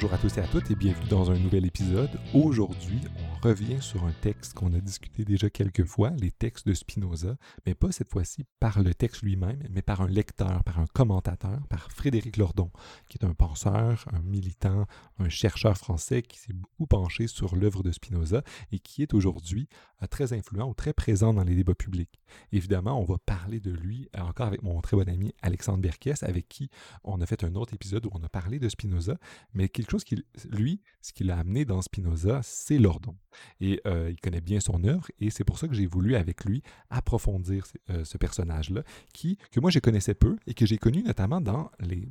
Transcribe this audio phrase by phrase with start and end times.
[0.00, 2.20] Bonjour à tous et à toutes et bienvenue dans un nouvel épisode.
[2.32, 3.00] Aujourd'hui,
[3.42, 7.74] revient sur un texte qu'on a discuté déjà quelques fois, les textes de Spinoza, mais
[7.74, 11.92] pas cette fois-ci par le texte lui-même, mais par un lecteur, par un commentateur, par
[11.92, 12.70] Frédéric Lordon,
[13.08, 14.86] qui est un penseur, un militant,
[15.18, 19.68] un chercheur français qui s'est beaucoup penché sur l'œuvre de Spinoza et qui est aujourd'hui
[20.02, 22.20] euh, très influent ou très présent dans les débats publics.
[22.50, 26.22] Évidemment, on va parler de lui euh, encore avec mon très bon ami Alexandre Berkes,
[26.22, 26.70] avec qui
[27.04, 29.16] on a fait un autre épisode où on a parlé de Spinoza,
[29.54, 33.16] mais quelque chose qui, lui, ce qu'il a amené dans Spinoza, c'est l'ordon.
[33.60, 36.44] Et euh, il connaît bien son œuvre, et c'est pour ça que j'ai voulu, avec
[36.44, 38.82] lui, approfondir euh, ce personnage-là,
[39.12, 42.08] qui, que moi je connaissais peu, et que j'ai connu notamment dans les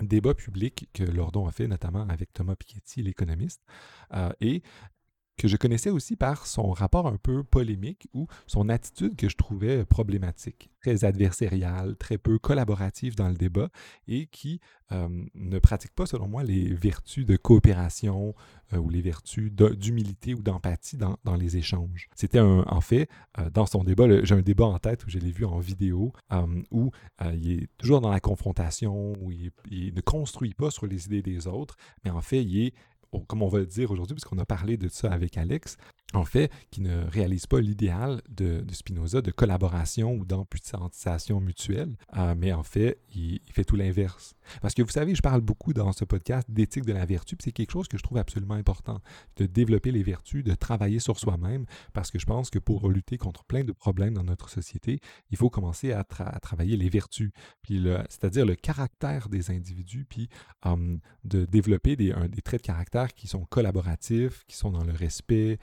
[0.00, 3.62] débats publics que Lordon a fait, notamment avec Thomas Piketty, l'économiste.
[4.14, 4.62] Euh, et
[5.42, 9.36] que je connaissais aussi par son rapport un peu polémique ou son attitude que je
[9.36, 13.68] trouvais problématique, très adversariale, très peu collaborative dans le débat
[14.06, 14.60] et qui
[14.92, 18.36] euh, ne pratique pas, selon moi, les vertus de coopération
[18.72, 22.08] euh, ou les vertus d'humilité ou d'empathie dans, les échanges.
[22.14, 23.08] C'était en fait,
[23.40, 26.12] euh, dans son débat, j'ai un débat en tête où je l'ai vu en vidéo,
[26.70, 26.92] où
[27.34, 29.50] il est toujours dans la confrontation, où il
[29.92, 32.74] ne construit pas sur les idées des autres, mais en fait, il est
[33.20, 35.76] comme on va le dire aujourd'hui, puisqu'on a parlé de ça avec Alex,
[36.14, 42.34] en fait, qui ne réalise pas l'idéal de, Spinoza de collaboration ou d'amputation mutuelle, euh,
[42.36, 44.34] mais en fait, il, fait tout l'inverse.
[44.60, 47.44] Parce que vous savez, je parle beaucoup dans ce podcast d'éthique de la vertu, puis
[47.44, 49.00] c'est quelque chose que je trouve absolument important,
[49.36, 53.18] de développer les vertus, de travailler sur soi-même, parce que je pense que pour lutter
[53.18, 57.30] contre plein de problèmes dans notre société, il faut commencer à, travailler les vertus,
[57.62, 60.28] puis c'est-à-dire le caractère des individus, puis
[60.64, 65.58] hum, de développer des traits de caractère qui sont collaboratifs, qui sont dans le respect,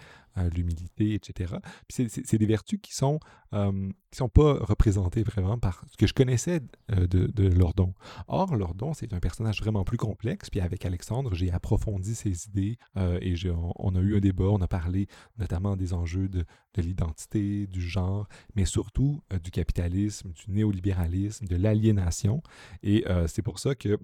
[0.56, 1.56] l'humilité, etc.
[1.90, 3.20] c'est des vertus qui sont
[3.54, 7.94] euh, qui sont pas représentées vraiment par ce que je connaissais euh, de, de, Lordon.
[8.28, 10.50] Or, Lordon, c'est un personnage vraiment plus complexe.
[10.52, 13.36] Puis avec Alexandre, j'ai approfondi ses idées euh, et
[13.76, 14.46] on, a eu un débat.
[14.46, 15.08] On a parlé
[15.38, 21.56] notamment des enjeux de, de l'identité, du genre, mais surtout du capitalisme, du néolibéralisme, de
[21.56, 22.42] l'aliénation.
[22.84, 24.00] Et c'est pour ça que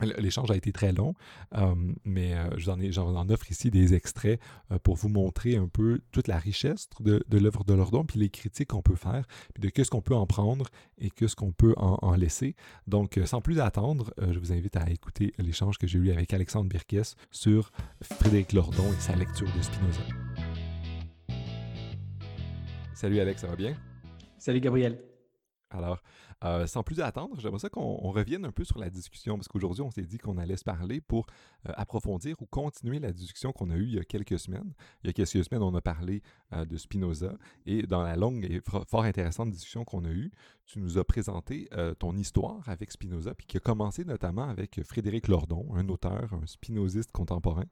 [0.00, 1.14] L'échange a été très long,
[1.54, 1.72] euh,
[2.04, 2.76] mais euh, j'en,
[3.14, 4.40] en offre ici des extraits
[4.72, 8.28] euh, pour vous montrer un peu toute la richesse de, l'œuvre de Lordon, puis les
[8.28, 10.66] critiques qu'on peut faire, puis de qu'est-ce qu'on peut en prendre
[10.98, 12.56] et qu'est-ce qu'on peut en, laisser.
[12.88, 16.68] Donc, sans plus attendre, je vous invite à écouter l'échange que j'ai eu avec Alexandre
[16.68, 17.70] Birkes sur
[18.02, 20.02] Frédéric Lordon et sa lecture de Spinoza.
[22.94, 23.76] Salut Alex, ça va bien?
[24.38, 24.98] Salut Gabriel.
[25.70, 26.02] Alors,
[26.44, 29.82] euh, sans plus attendre, j'aimerais ça qu'on revienne un peu sur la discussion, parce qu'aujourd'hui,
[29.82, 31.26] on s'est dit qu'on allait se parler pour
[31.68, 34.74] euh, approfondir ou continuer la discussion qu'on a eue il y a quelques semaines.
[35.02, 36.22] Il y a quelques semaines, on a parlé
[36.52, 37.34] euh, de Spinoza,
[37.64, 40.30] et dans la longue et fort intéressante discussion qu'on a eue,
[40.66, 41.68] tu nous as présenté
[41.98, 46.46] ton histoire avec Spinoza, puis qui a commencé notamment avec Frédéric Lordon, un auteur, un
[46.46, 47.66] spinoziste contemporain.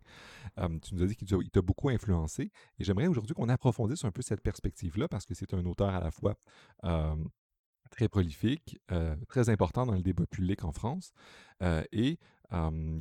[0.82, 4.20] tu nous as dit qu'il t'a beaucoup influencé, et j'aimerais aujourd'hui qu'on approfondisse un peu
[4.20, 6.36] cette perspective-là, parce que c'est un auteur à la fois
[7.92, 11.12] très prolifique, euh, très important dans le débat public en France,
[11.62, 12.18] euh, et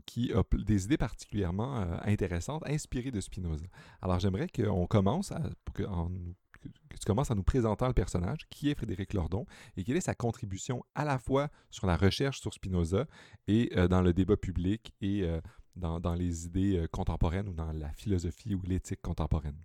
[0.06, 3.66] qui a des idées particulièrement euh, intéressantes, inspirées de Spinoza.
[4.02, 5.34] Alors j'aimerais qu'on commence,
[5.74, 10.02] que, tu commences à nous présenter le personnage, qui est Frédéric Lordon, et quelle est
[10.02, 13.08] sa contribution à la fois sur la recherche sur Spinoza
[13.50, 15.28] et dans le débat public et
[15.75, 19.59] dans, les idées contemporaines ou dans la philosophie ou l'éthique contemporaine?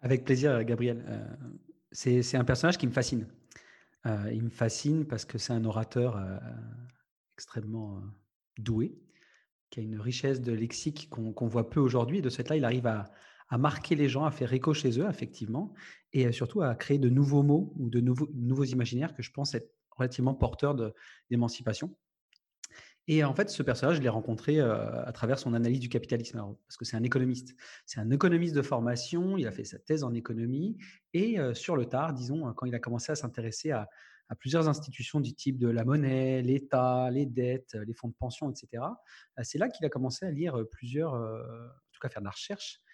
[0.00, 1.04] Avec plaisir, Gabriel.
[1.92, 3.26] c'est un personnage qui me fascine.
[4.06, 6.38] Euh, il me fascine parce que c'est un orateur euh,
[7.36, 8.00] extrêmement euh,
[8.58, 8.98] doué,
[9.70, 12.22] qui a une richesse de lexique qu'on voit peu aujourd'hui.
[12.22, 13.10] de ce fait-là, il arrive à,
[13.58, 15.74] marquer les gens, à faire écho chez eux, effectivement,
[16.12, 19.54] et surtout à créer de nouveaux mots ou de nouveaux, nouveaux imaginaires que je pense
[19.54, 20.74] être relativement porteurs
[21.30, 21.94] d'émancipation.
[23.08, 26.76] Et en fait, ce personnage, je l'ai rencontré à travers son analyse du capitalisme, parce
[26.76, 27.56] que c'est un économiste.
[27.86, 30.76] C'est un économiste de formation, il a fait sa thèse en économie,
[31.14, 33.88] et sur le tard, disons, quand il a commencé à s'intéresser à,
[34.38, 38.84] plusieurs institutions du type de la monnaie, l'État, les dettes, les fonds de pension, etc.,
[39.42, 42.82] c'est là qu'il a commencé à lire plusieurs, en tout cas faire de la recherche
[42.82, 42.87] euh,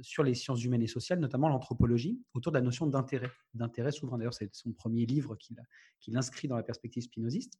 [0.00, 4.18] sur les sciences humaines et sociales, notamment l'anthropologie, autour de la notion d'intérêt, d'intérêt souverain.
[4.18, 7.54] D'ailleurs, c'est son premier livre qu'il inscrit dans la perspective spinoziste.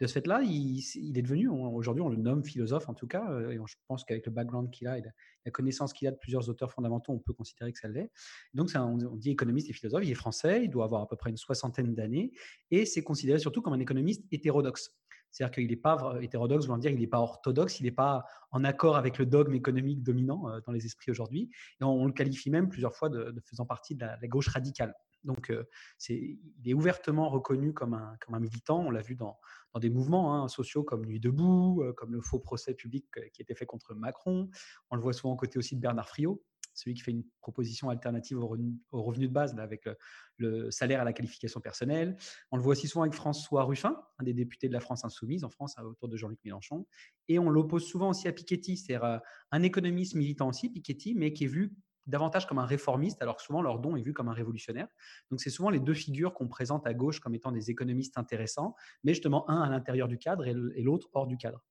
[0.00, 0.78] De ce fait-là, il,
[1.16, 4.26] est devenu, aujourd'hui on le nomme philosophe en tout cas, euh, et je pense qu'avec
[4.26, 5.02] le background qu'il a et
[5.44, 8.10] la, connaissance qu'il a de plusieurs auteurs fondamentaux, on peut considérer que ça l'est.
[8.54, 11.30] Donc on, dit économiste et philosophe, il est français, il doit avoir à peu près
[11.30, 12.32] une soixantaine d'années,
[12.70, 14.96] et c'est considéré surtout comme un économiste hétérodoxe.
[15.34, 18.96] C'est-à-dire qu'il n'est pas hétérodoxe, dire qu'il n'est pas orthodoxe, il n'est pas en accord
[18.96, 21.50] avec le dogme économique dominant euh, dans les esprits aujourd'hui.
[21.80, 24.94] Et on, le qualifie même plusieurs fois de, faisant partie de la, gauche radicale.
[25.24, 25.52] Donc,
[25.98, 28.78] c'est, il est ouvertement reconnu comme un, militant.
[28.80, 29.38] On l'a vu dans,
[29.80, 33.54] des mouvements hein, sociaux comme Nuit debout, comme le faux procès public qui a été
[33.54, 34.50] fait contre Macron.
[34.90, 37.88] On le voit souvent aux côtés aussi de Bernard Friot, celui qui fait une proposition
[37.88, 39.88] alternative au revenu, de base avec
[40.36, 42.16] le, salaire à la qualification personnelle.
[42.50, 45.44] On le voit aussi souvent avec François Ruffin, un des députés de la France insoumise
[45.44, 46.86] en France, autour de Jean-Luc Mélenchon.
[47.28, 51.44] Et on l'oppose souvent aussi à Piketty, c'est-à-dire un économiste militant aussi, Piketty, mais qui
[51.44, 51.74] est vu
[52.06, 54.88] davantage comme un réformiste, alors souvent leur don est vu comme un révolutionnaire.
[55.30, 58.74] Donc c'est souvent les deux figures qu'on présente à gauche comme étant des économistes intéressants,
[59.04, 61.62] mais justement un à l'intérieur du cadre et l'autre hors du cadre.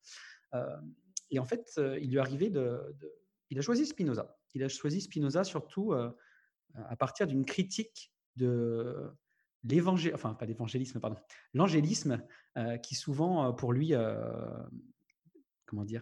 [0.54, 0.78] Euh,
[1.32, 2.80] et en fait, euh, il lui est arrivé de,
[3.50, 4.38] Il a choisi Spinoza.
[4.54, 6.12] Il a choisi Spinoza surtout euh,
[6.76, 9.12] à partir d'une critique de
[10.14, 11.16] enfin pas l'évangélisme, pardon,
[11.54, 12.22] l'angélisme,
[12.82, 13.94] qui souvent pour lui,
[15.66, 16.02] comment dire,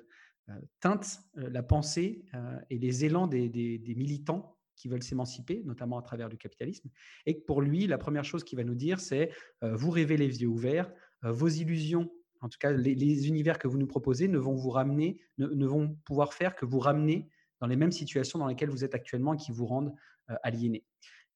[0.51, 3.49] euh, teinte euh, la pensée euh, et les élans des,
[3.95, 6.89] militants qui veulent s'émanciper, notamment à travers le capitalisme.
[7.25, 9.29] Et que pour lui, la première chose qu'il va nous dire, c'est
[9.61, 13.85] vous rêvez les yeux ouverts, vos illusions, en tout cas les, univers que vous nous
[13.85, 17.29] proposez, ne vont vous ramener, ne, vont pouvoir faire que vous ramener
[17.61, 19.95] dans les mêmes situations dans lesquelles vous êtes actuellement et qui vous rendent
[20.43, 20.83] aliénés.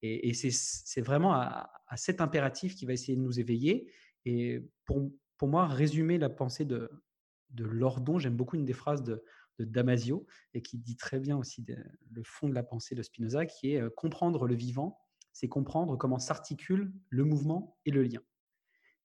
[0.01, 3.89] Et, c'est vraiment à, cet impératif qui va essayer de nous éveiller.
[4.25, 6.89] Et pour, pour moi, résumer la pensée de,
[7.55, 8.19] de Lordon.
[8.19, 9.23] J'aime beaucoup une des phrases de,
[9.57, 11.65] Damasio et qui dit très bien aussi
[12.11, 14.99] le fond de la pensée de Spinoza, qui est euh, comprendre le vivant,
[15.31, 18.19] c'est comprendre comment s'articule le mouvement et le lien.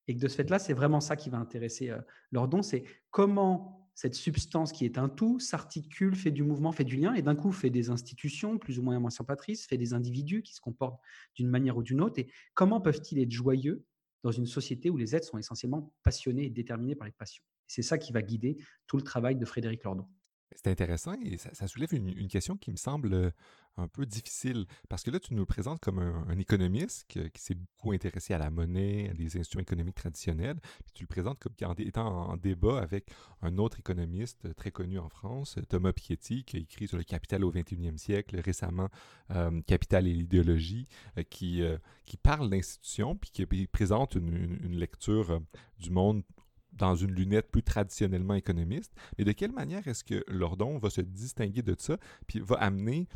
[0.09, 2.01] Et que de ce fait-là, c'est vraiment ça qui va intéresser euh,
[2.33, 6.97] Lordon, c'est comment cette substance qui est un tout s'articule, fait du mouvement, fait du
[6.97, 10.53] lien, et d'un coup fait des institutions plus ou moins émancipatrices, fait des individus qui
[10.53, 10.99] se comportent
[11.35, 13.85] d'une manière ou d'une autre, et comment peuvent-ils être joyeux
[14.23, 17.43] dans une société où les êtres sont essentiellement passionnés et déterminés par les passions?
[17.67, 18.57] C'est ça qui va guider
[18.87, 20.07] tout le travail de Frédéric Lordon.
[20.55, 23.31] C'est intéressant et ça, soulève une, question qui me semble euh,
[23.77, 27.55] un peu difficile parce que là, tu nous le présentes comme un, économiste qui, s'est
[27.55, 30.59] beaucoup intéressé à la monnaie, à des institutions économiques traditionnelles.
[30.83, 33.09] Puis tu le présentes comme étant en, débat avec
[33.41, 37.43] un autre économiste très connu en France, Thomas Piketty, qui a écrit sur le capital
[37.43, 38.89] au 21e siècle, récemment
[39.31, 40.87] euh, Capital et l'idéologie,
[41.17, 41.63] euh, qui,
[42.05, 45.41] qui parle d'institutions puis qui, présente une, une lecture
[45.79, 46.23] du monde
[46.71, 48.93] dans une lunette plus traditionnellement économiste.
[49.17, 51.97] Mais de quelle manière est-ce que Lordon va se distinguer de ça,
[52.27, 53.07] puis va amener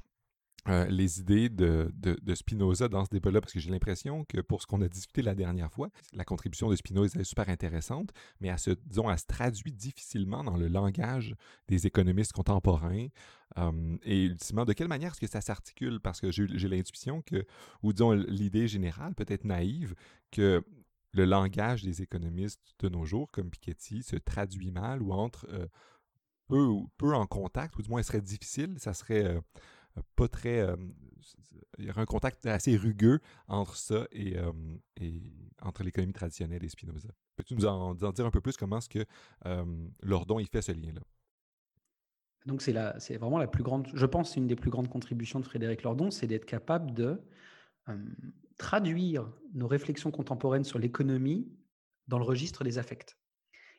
[0.67, 1.91] euh, les idées de,
[2.33, 5.35] Spinoza dans ce débat-là, parce que j'ai l'impression que pour ce qu'on a discuté la
[5.35, 9.27] dernière fois, la contribution de Spinoza est super intéressante, mais elle se, disons, elle se
[9.27, 11.35] traduit difficilement dans le langage
[11.67, 13.07] des économistes contemporains.
[13.59, 15.99] Euh, et ultimement, de quelle manière est-ce que ça s'articule?
[15.99, 17.45] Parce que j'ai l'intuition que,
[17.83, 19.93] ou disons l'idée générale, peut-être naïve,
[20.31, 20.63] que
[21.15, 25.67] le langage des économistes de nos jours, comme Piketty, se traduit mal ou entre euh,
[26.47, 26.67] peu,
[26.97, 29.41] peu en contact, ou du moins ce serait difficile, ça serait euh,
[30.15, 30.59] pas très...
[30.59, 30.75] Euh,
[31.77, 34.37] il y aurait un contact assez rugueux entre ça et,
[35.61, 37.09] entre l'économie traditionnelle et Spinoza.
[37.35, 39.05] Peux-tu nous en, dire un peu plus comment est-ce que
[40.01, 41.01] Lordon il fait ce lien-là?
[42.45, 45.83] Donc c'est vraiment la plus grande, je pense, une des plus grandes contributions de Frédéric
[45.83, 47.19] Lordon, c'est d'être capable de
[48.57, 51.47] traduire nos réflexions contemporaines sur l'économie
[52.07, 53.17] dans le registre des affects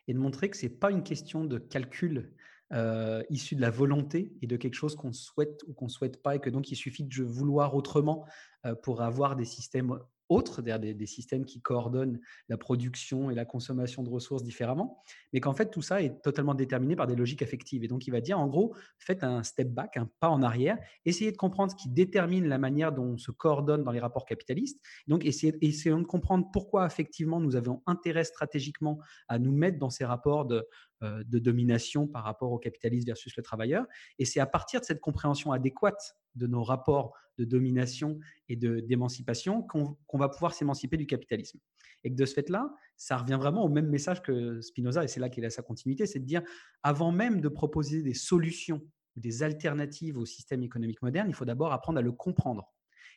[0.09, 2.33] et de montrer que ce n'est pas une question de calcul
[2.73, 6.21] euh, issu de la volonté et de quelque chose qu'on souhaite ou qu'on ne souhaite
[6.23, 8.27] pas et que donc il suffit de vouloir autrement
[8.65, 9.97] euh, pour avoir des systèmes
[10.29, 15.03] autres, des, des, systèmes qui coordonnent la production et la consommation de ressources différemment,
[15.33, 17.85] mais qu'en fait tout ça est totalement déterminé par des logiques affectives.
[17.85, 20.79] Et donc il va dire en gros, faites un step back, un pas en arrière,
[21.05, 24.27] essayez de comprendre ce qui détermine la manière dont on se coordonne dans les rapports
[24.27, 29.79] capitalistes, donc essayez, essayons de comprendre pourquoi effectivement nous avons intérêt stratégiquement à nous mettre
[29.79, 30.67] dans ces rapports de,
[31.03, 33.85] euh, de domination par rapport au capitaliste versus le travailleur.
[34.19, 39.63] Et c'est à partir de cette compréhension adéquate de nos rapports de domination et d'émancipation
[39.63, 41.59] qu'on va pouvoir s'émanciper du capitalisme.
[42.05, 45.21] Et que de ce fait-là, ça revient vraiment au même message que Spinoza, et c'est
[45.21, 46.43] là qu'il a sa continuité, c'est de dire,
[46.83, 48.81] avant même de proposer des solutions
[49.17, 52.73] ou des alternatives au système économique moderne, il faut d'abord apprendre à le comprendre.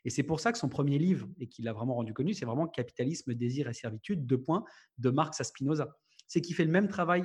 [0.06, 2.46] Et c'est pour ça que son premier livre, et qu'il a vraiment rendu connu, c'est
[2.46, 4.64] vraiment Capitalisme, désir et servitude, deux points,
[4.98, 5.96] de Marx à Spinoza.
[6.28, 7.24] C'est qu'il fait le même travail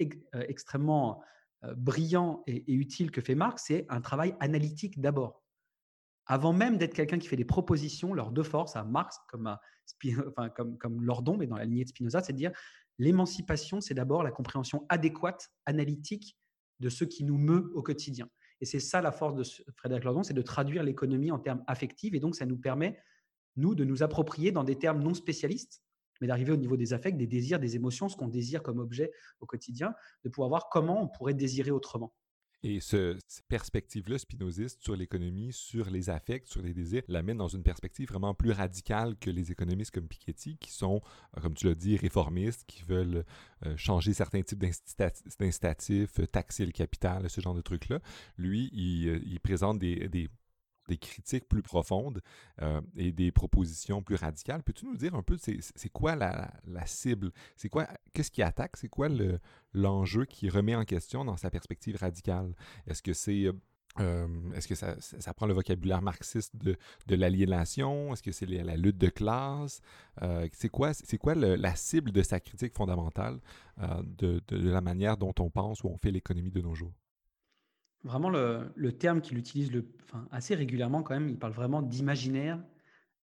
[0.00, 1.22] euh, extrêmement
[1.76, 5.42] brillant et, utile que fait Marx, c'est un travail analytique d'abord.
[6.26, 9.60] Avant même d'être quelqu'un qui fait des propositions, leurs deux forces, à Marx comme, à
[10.28, 12.52] enfin, comme, comme Lordon, mais dans la lignée de Spinoza, c'est de dire
[12.98, 16.36] l'émancipation, c'est d'abord la compréhension adéquate, analytique
[16.80, 18.28] de ce qui nous meut au quotidien.
[18.60, 19.42] Et c'est ça la force de
[19.76, 22.14] Frédéric Lordon, c'est de traduire l'économie en termes affectifs.
[22.14, 22.96] Et donc, ça nous permet,
[23.56, 25.81] nous, de nous approprier dans des termes non spécialistes,
[26.22, 29.10] mais d'arriver au niveau des affects, des désirs, des émotions, ce qu'on désire comme objet
[29.40, 29.92] au quotidien,
[30.24, 32.14] de pouvoir voir comment on pourrait désirer autrement.
[32.62, 37.48] Et ce, cette perspective-là spinoziste sur l'économie, sur les affects, sur les désirs, l'amène dans
[37.48, 41.00] une perspective vraiment plus radicale que les économistes comme Piketty, qui sont,
[41.36, 43.24] euh, comme tu l'as dit, réformistes, qui veulent
[43.66, 47.98] euh, changer certains types d'incitatifs, taxer le capital, ce genre de trucs-là.
[48.38, 50.28] Lui, il, euh, présente des
[50.88, 52.20] des critiques plus profondes
[52.60, 54.62] euh, et des propositions plus radicales.
[54.62, 57.30] Peux-tu nous dire un peu c'est quoi la, cible?
[57.56, 58.76] C'est quoi qu'est-ce qui attaque?
[58.76, 59.08] C'est quoi
[59.72, 62.54] l'enjeu qui remet en question dans sa perspective radicale?
[62.86, 63.50] Est-ce que c'est
[64.00, 68.14] euh, est-ce que ça, ça, prend le vocabulaire marxiste de, de l'aliénation?
[68.14, 69.82] Est-ce que c'est la, lutte de classe?
[70.22, 73.38] Euh, c'est quoi, quoi la cible de sa critique fondamentale
[74.02, 76.94] de, de, la manière dont on pense ou on fait l'économie de nos jours?
[78.04, 79.70] Vraiment, le, terme qu'il utilise
[80.30, 82.62] assez régulièrement quand même, il parle vraiment d'imaginaire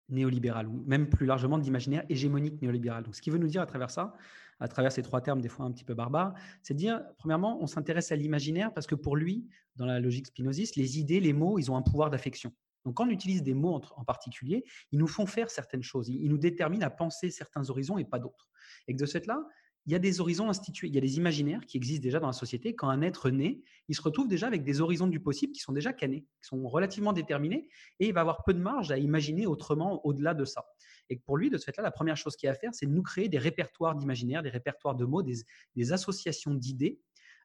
[0.08, 3.02] néolibéral, ou même plus largement d'imaginaire hégémonique néolibéral.
[3.02, 4.14] Donc, ce qu'il veut nous dire à travers ça,
[4.60, 7.66] à travers ces trois termes des fois un petit peu barbares, c'est dire, premièrement, on
[7.66, 11.58] s'intéresse à l'imaginaire parce que pour lui, dans la logique spinoziste, les idées, les mots,
[11.58, 12.52] ils ont un pouvoir d'affection.
[12.84, 16.28] Donc, quand on utilise des mots en, particulier, ils nous font faire certaines choses, ils,
[16.28, 18.48] nous déterminent à penser certains horizons et pas d'autres.
[18.86, 19.44] Et que de ce fait-là,
[19.88, 22.26] il y a des horizons institués, il y a des imaginaires qui existent déjà dans
[22.26, 22.74] la société.
[22.74, 25.72] Quand un être naît, il se retrouve déjà avec des horizons du possible qui sont
[25.72, 29.46] déjà canés, qui sont relativement déterminés, et il va avoir peu de marge à imaginer
[29.46, 30.66] autrement au-delà de ça.
[31.08, 32.90] Et pour lui, de ce fait-là, la première chose qu'il a à faire, c'est de
[32.90, 37.00] nous créer des répertoires d'imaginaires, des répertoires de mots, des, associations d'idées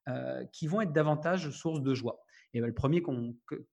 [0.09, 2.19] euh, qui vont être davantage source de joie.
[2.53, 3.01] Et ben, le premier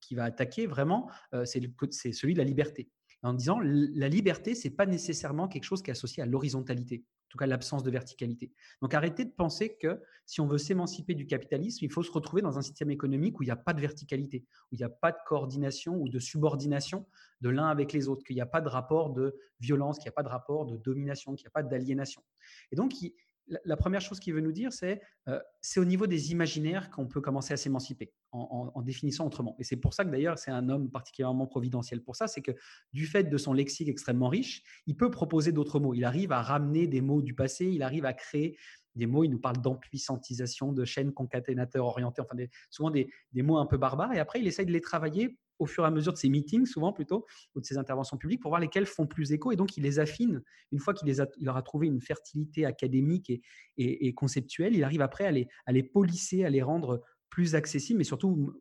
[0.00, 2.88] qui va attaquer vraiment, euh, c'est celui de la liberté
[3.22, 7.38] en disant la liberté, c'est pas nécessairement quelque chose qui est associé à l'horizontalité tout
[7.38, 8.52] cas l'absence de verticalité.
[8.82, 12.42] Donc arrêtez de penser que si on veut s'émanciper du capitalisme, il faut se retrouver
[12.42, 14.90] dans un système économique où il n'y a pas de verticalité, où il n'y a
[14.90, 17.06] pas de coordination ou de subordination
[17.40, 20.10] de l'un avec les autres, qu'il n'y a pas de rapport de violence, qu'il n'y
[20.10, 22.22] a pas de rapport de domination, qu'il n'y a pas d'aliénation.
[22.72, 22.92] Et donc,
[23.64, 27.07] la première chose qu'il veut nous dire, c'est euh, c'est au niveau des imaginaires qu'on
[27.07, 29.57] peut commencer à s'émanciper en, définissant autrement.
[29.59, 32.02] Et c'est pour ça que d'ailleurs c'est un homme particulièrement providentiel.
[32.02, 32.52] Pour ça, c'est que
[32.92, 35.95] du fait de son lexique extrêmement riche, il peut proposer d'autres mots.
[35.95, 38.57] Il arrive à ramener des mots du passé, il arrive à créer
[38.95, 39.25] des mots.
[39.25, 42.37] Il nous parle d'empuissantisation, de chaînes concaténateurs orientées, enfin
[42.71, 44.12] souvent des, des mots un peu barbares.
[44.12, 46.67] Et après, il essaye de les travailler au fur et à mesure de ses meetings,
[46.67, 49.52] souvent plutôt, ou de ses interventions publiques, pour voir lesquelles font plus écho.
[49.52, 50.43] Et donc, il les affine.
[50.73, 53.43] Une fois qu'il a, il leur a trouvé une fertilité académique et,
[53.76, 57.99] et, conceptuelle, il arrive après à les, à les polisser, à les rendre plus accessibles,
[57.99, 58.52] mais surtout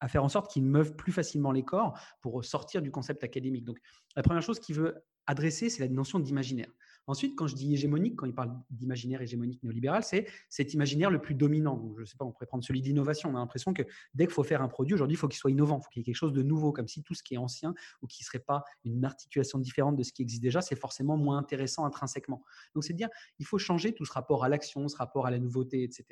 [0.00, 3.64] à faire en sorte qu'ils meuvent plus facilement les corps pour sortir du concept académique.
[3.64, 3.78] Donc,
[4.16, 4.94] la première chose qu'il veut
[5.26, 6.70] adresser, c'est la notion d'imaginaire.
[7.06, 11.20] Ensuite, quand je dis hégémonique, quand il parle d'imaginaire hégémonique néolibéral, c'est cet imaginaire le
[11.20, 11.92] plus dominant.
[11.96, 13.30] je ne sais pas, on pourrait prendre celui d'innovation.
[13.30, 13.82] On a l'impression que
[14.14, 16.00] dès qu'il faut faire un produit, aujourd'hui, il faut qu'il soit innovant, il faut qu'il
[16.00, 18.22] y ait quelque chose de nouveau, comme si tout ce qui est ancien ou qui
[18.22, 21.84] ne serait pas une articulation différente de ce qui existe déjà, c'est forcément moins intéressant
[21.84, 22.42] intrinsèquement.
[22.74, 23.08] Donc, c'est dire,
[23.38, 26.04] il faut changer tout ce rapport à l'action, ce rapport à la nouveauté, etc.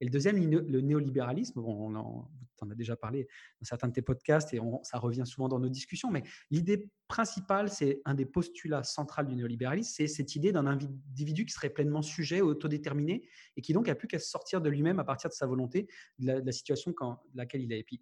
[0.00, 2.28] Et le deuxième, le néolibéralisme, on en,
[2.62, 3.28] en as déjà parlé
[3.60, 7.70] dans certains de tes podcasts et ça revient souvent dans nos discussions, mais l'idée principale,
[7.70, 12.02] c'est un des postulats centraux du néolibéralisme, c'est cette idée d'un individu qui serait pleinement
[12.02, 15.46] sujet, autodéterminé et qui donc a plus qu'à sortir de lui-même à partir de sa
[15.46, 17.80] volonté, de la, situation dans laquelle il est.
[17.80, 18.00] Et puis,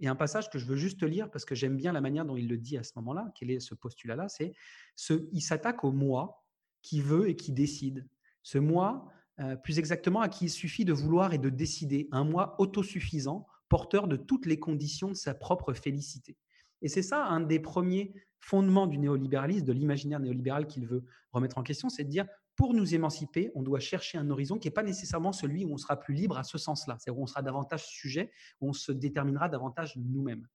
[0.00, 2.00] il y a un passage que je veux juste lire parce que j'aime bien la
[2.00, 3.32] manière dont il le dit à ce moment-là.
[3.34, 4.52] Quel est ce postulat-là C'est
[4.96, 6.44] ce, il s'attaque au moi
[6.82, 8.06] qui veut et qui décide.
[8.42, 9.08] Ce moi,
[9.40, 12.08] euh, plus exactement, à qui il suffit de vouloir et de décider.
[12.12, 16.36] Un moi autosuffisant, porteur de toutes les conditions de sa propre félicité.
[16.80, 21.02] Et c'est ça un des premiers fondements du néolibéralisme, de l'imaginaire néolibéral qu'il veut
[21.32, 24.68] remettre en question, c'est de dire pour nous émanciper, on doit chercher un horizon qui
[24.68, 27.26] n'est pas nécessairement celui où on sera plus libre à ce sens-là, c'est-à-dire où on
[27.26, 30.46] sera davantage sujet, où on se déterminera davantage nous-mêmes.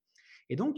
[0.47, 0.77] Et donc,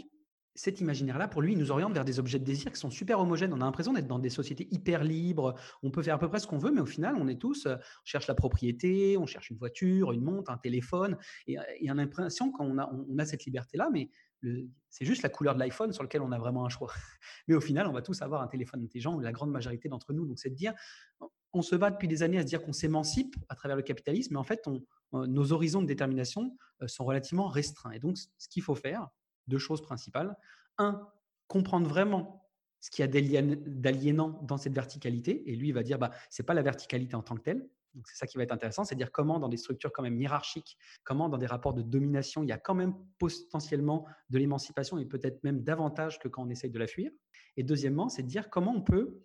[0.55, 3.20] cet imaginaire-là, pour lui, il nous oriente vers des objets de désir qui sont super
[3.20, 3.53] homogènes.
[3.53, 5.55] On a l'impression d'être dans des sociétés hyper libres.
[5.84, 7.65] On peut faire à peu près ce qu'on veut, mais au final, on est tous,
[7.65, 11.17] euh, on cherche la propriété, on cherche une voiture, une montre, un téléphone.
[11.48, 14.10] Et, il y a l'impression qu'on a, on a cette liberté-là, mais
[14.89, 16.91] c'est juste la couleur de l'iPhone sur lequel on a vraiment un choix.
[17.48, 20.25] Mais au final, on va tous avoir un téléphone intelligent, la grande majorité d'entre nous.
[20.25, 20.74] Donc, c'est de dire,
[21.53, 24.34] on se bat depuis des années à se dire qu'on s'émancipe à travers le capitalisme,
[24.34, 24.67] mais en fait,
[25.12, 27.91] nos horizons de détermination euh, sont relativement restreints.
[27.91, 29.10] Et donc, ce qu'il faut faire,
[29.51, 30.36] deux choses principales.
[30.77, 31.08] Un,
[31.48, 35.50] comprendre vraiment ce qu'il y a d'aliénant dans cette verticalité.
[35.51, 37.70] Et lui, il va dire, bah, ce n'est pas la verticalité en tant que telle.
[37.93, 40.17] Donc c'est ça qui va être intéressant, c'est dire comment dans des structures quand même
[40.17, 44.98] hiérarchiques, comment dans des rapports de domination, il y a quand même potentiellement de l'émancipation
[44.98, 47.12] et peut-être même davantage que quand on essaye de la fuir.
[47.58, 49.22] Et deuxièmement, c'est de dire comment on peut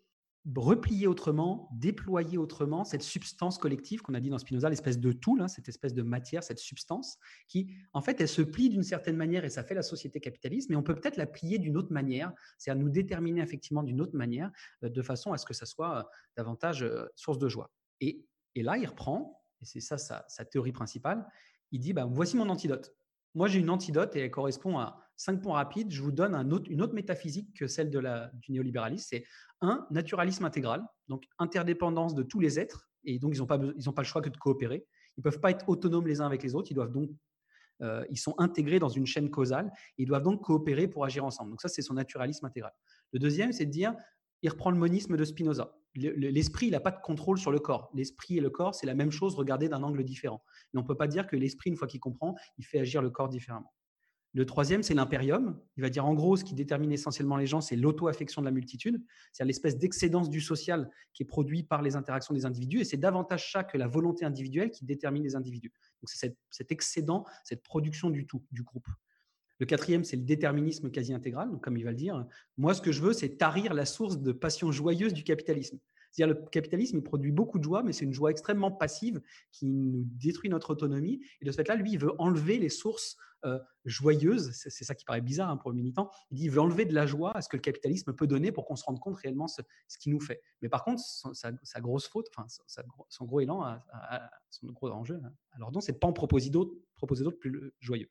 [0.55, 5.37] replier autrement, déployer autrement cette substance collective qu'on a dit dans Spinoza, l'espèce de tout,
[5.37, 9.17] là, cette espèce de matière, cette substance, qui, en fait, elle se plie d'une certaine
[9.17, 11.93] manière et ça fait la société capitaliste, mais on peut peut-être la plier d'une autre
[11.93, 14.51] manière, c'est-à-dire nous déterminer effectivement d'une autre manière,
[14.85, 16.03] euh, de façon à ce que ça soit euh,
[16.37, 17.71] davantage euh, source de joie.
[18.01, 18.25] Et,
[18.55, 21.27] là, il reprend, et c'est ça sa, théorie principale,
[21.73, 22.95] il dit, bah, voici mon antidote.
[23.37, 25.93] Moi j'ai une antidote et elle correspond à cinq points rapides.
[25.93, 26.35] Je vous donne
[26.69, 29.07] une autre métaphysique que celle de la, du néolibéralisme.
[29.09, 29.25] C'est
[29.61, 34.03] un, naturalisme intégral, donc interdépendance de tous les êtres, et donc ils n'ont pas, pas
[34.03, 34.87] le choix que de coopérer.
[35.17, 37.11] Ils ne peuvent pas être autonomes les uns avec les autres, ils doivent donc
[37.83, 41.25] euh, ils sont intégrés dans une chaîne causale et ils doivent donc coopérer pour agir
[41.25, 41.51] ensemble.
[41.51, 42.73] Donc ça, c'est son naturalisme intégral.
[43.13, 43.95] Le deuxième, c'est de dire,
[44.41, 45.75] il reprend le monisme de Spinoza.
[45.97, 47.91] L'esprit, il n'a pas de contrôle sur le corps.
[47.95, 50.43] L'esprit et le corps, c'est la même chose regardé d'un angle différent.
[50.75, 53.11] On ne peut pas dire que l'esprit, une fois qu'il comprend, il fait agir le
[53.11, 53.73] corps différemment.
[54.37, 55.59] Le troisième, c'est l'impérium.
[55.79, 58.51] Il va dire en gros, ce qui détermine essentiellement les gens, c'est l'auto-affection de la
[58.53, 62.85] multitude, c'est-à-dire l'espèce d'excédence du social qui est produit par les interactions des individus, et
[62.85, 65.73] c'est davantage ça que la volonté individuelle qui détermine les individus.
[66.03, 68.87] Donc c'est cet, excédent, cette production du tout, du groupe.
[69.59, 71.51] Le quatrième, c'est le déterminisme quasi intégral.
[71.51, 74.19] Donc, comme il va le dire, moi, ce que je veux, c'est tarir la source
[74.19, 75.79] de passion joyeuse du capitalisme.
[76.17, 79.21] C'est-à-dire le capitalisme, il produit beaucoup de joie, mais c'est une joie extrêmement passive
[79.53, 81.21] qui nous détruit notre autonomie.
[81.41, 84.51] Et de ce fait-là, lui, il veut enlever les sources euh, joyeuses.
[84.53, 86.11] C'est, ça qui paraît bizarre hein, pour le militant.
[86.31, 88.51] Il dit il veut enlever de la joie à ce que le capitalisme peut donner
[88.51, 90.41] pour qu'on se rende compte réellement ce, ce qu'il nous fait.
[90.63, 92.47] Mais par contre, sa, grosse faute, enfin,
[93.09, 93.79] son gros élan,
[94.51, 98.09] son gros enjeu, hein, alors donc, c'est de pas en proposer d'autres plus joyeux.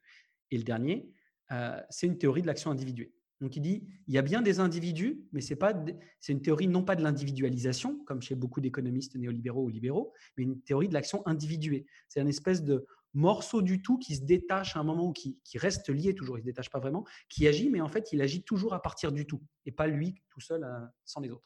[0.51, 1.11] Et le dernier,
[1.51, 3.13] euh, c'est une théorie de l'action individuée.
[3.41, 5.73] Donc il dit, il y a bien des individus, mais c'est pas,
[6.19, 10.43] c'est une théorie non pas de l'individualisation, comme chez beaucoup d'économistes néolibéraux ou libéraux, mais
[10.43, 11.85] une théorie de l'action individuée.
[12.07, 15.39] C'est une espèce de morceau du tout qui se détache à un moment ou qui,
[15.43, 18.11] qui reste lié toujours, il ne se détache pas vraiment, qui agit, mais en fait
[18.11, 21.31] il agit toujours à partir du tout, et pas lui tout seul euh, sans les
[21.31, 21.45] autres.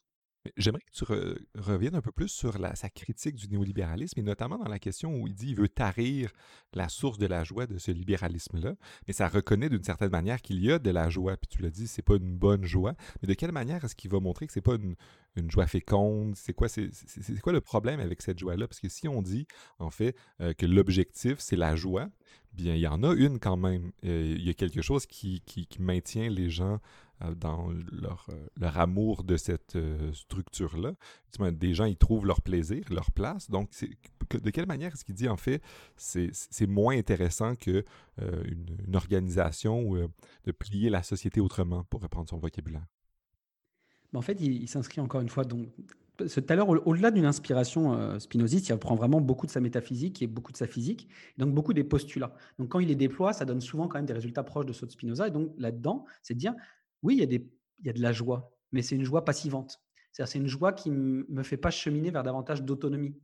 [0.55, 1.03] J'aimerais que tu
[1.55, 5.27] reviennes un peu plus sur sa critique du néolibéralisme et notamment dans la question où
[5.27, 6.31] il dit qu'il veut tarir
[6.73, 10.63] la source de la joie de ce libéralisme-là, mais ça reconnaît d'une certaine manière qu'il
[10.63, 13.27] y a de la joie, puis tu l'as dit, c'est pas une bonne joie, mais
[13.27, 14.95] de quelle manière est-ce qu'il va montrer que c'est pas une,
[15.49, 16.35] joie féconde?
[16.35, 16.89] C'est quoi, c'est,
[17.41, 18.67] quoi le problème avec cette joie-là?
[18.67, 19.45] Parce que si on dit,
[19.77, 22.09] en fait, euh, que l'objectif, c'est la joie,
[22.53, 23.91] bien, il y en a une quand même.
[24.05, 25.41] Euh, il y a quelque chose qui,
[25.79, 26.79] maintient les gens
[27.35, 30.93] dans leur, euh, leur, amour de cette euh, structure-là.
[31.51, 33.49] Des gens, ils trouvent leur plaisir, leur place.
[33.49, 33.69] Donc,
[34.31, 35.61] de quelle manière est-ce qu'il dit, en fait,
[35.97, 37.83] c'est moins intéressant qu'une
[38.17, 42.85] une organisation ou de plier la société autrement, pour reprendre son vocabulaire?
[44.13, 45.67] En fait, il, s'inscrit encore une fois donc,
[46.17, 50.27] tout à l'heure, au-delà d'une inspiration spinoziste, il prend vraiment beaucoup de sa métaphysique et
[50.27, 52.33] beaucoup de sa physique, donc beaucoup des postulats.
[52.57, 54.87] Donc quand il les déploie, ça donne souvent quand même des résultats proches de ceux
[54.87, 55.27] de Spinoza.
[55.27, 56.55] Et donc là-dedans, c'est de dire,
[57.03, 59.79] oui, il y, a des, de la joie, mais c'est une joie passivante.
[60.11, 63.15] C'est-à-dire, c'est une joie qui ne me fait pas cheminer vers davantage d'autonomie.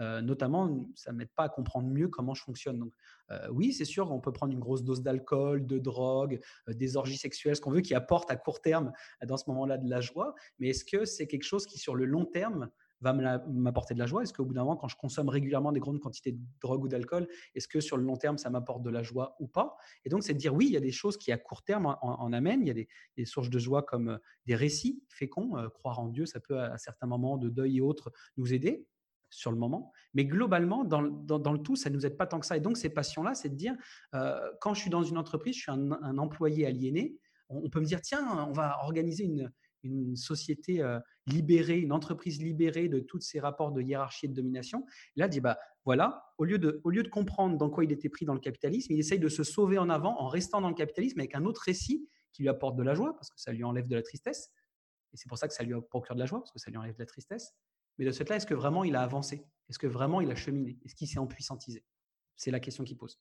[0.00, 2.78] Euh, notamment, ça ne m'aide pas à comprendre mieux comment je fonctionne.
[2.78, 2.92] Donc,
[3.30, 6.96] euh, oui, c'est sûr, on peut prendre une grosse dose d'alcool, de drogue, euh, des
[6.96, 8.92] orgies sexuelles, ce qu'on veut, qui apporte à court terme,
[9.24, 10.34] dans ce moment-là, de la joie.
[10.58, 12.70] Mais est-ce que c'est quelque chose qui, sur le long terme,
[13.04, 14.22] va m'apporter de la joie?
[14.22, 16.88] Est-ce qu'au bout d'un moment, quand je consomme régulièrement des grandes quantités de drogue ou
[16.88, 19.76] d'alcool, est-ce que sur le long terme, ça m'apporte de la joie ou pas?
[20.04, 21.96] Et donc, c'est de dire oui, il y a des choses qui à court terme
[22.00, 22.62] en, amènent.
[22.62, 25.56] Il y a des, sources de joie comme euh, des récits féconds.
[25.56, 28.86] Euh, croire en Dieu, ça peut à, certains moments de deuil et autres nous aider
[29.30, 29.92] sur le moment.
[30.14, 32.56] Mais globalement, dans, le tout, ça ne nous aide pas tant que ça.
[32.56, 33.74] Et donc, ces passions-là, c'est de dire,
[34.14, 37.80] euh, quand je suis dans une entreprise, je suis un, un employé aliéné, on, peut
[37.80, 39.52] me dire, tiens, on va organiser une,
[39.84, 44.34] une société euh, libérée, une entreprise libérée de tous ces rapports de hiérarchie et de
[44.34, 44.84] domination.
[45.16, 48.08] Là, dit bah voilà, au lieu de, au lieu de comprendre dans quoi il était
[48.08, 50.74] pris dans le capitalisme, il essaye de se sauver en avant en restant dans le
[50.74, 53.64] capitalisme avec un autre récit qui lui apporte de la joie parce que ça lui
[53.64, 54.50] enlève de la tristesse.
[55.12, 56.76] Et c'est pour ça que ça lui procure de la joie parce que ça lui
[56.76, 57.54] enlève de la tristesse.
[57.98, 59.46] Mais de ce fait-là, est-ce que vraiment il a avancé?
[59.68, 60.78] Est-ce que vraiment il a cheminé?
[60.84, 61.84] Est-ce qu'il s'est empuissantisé?
[62.36, 63.20] C'est la question qu'il pose.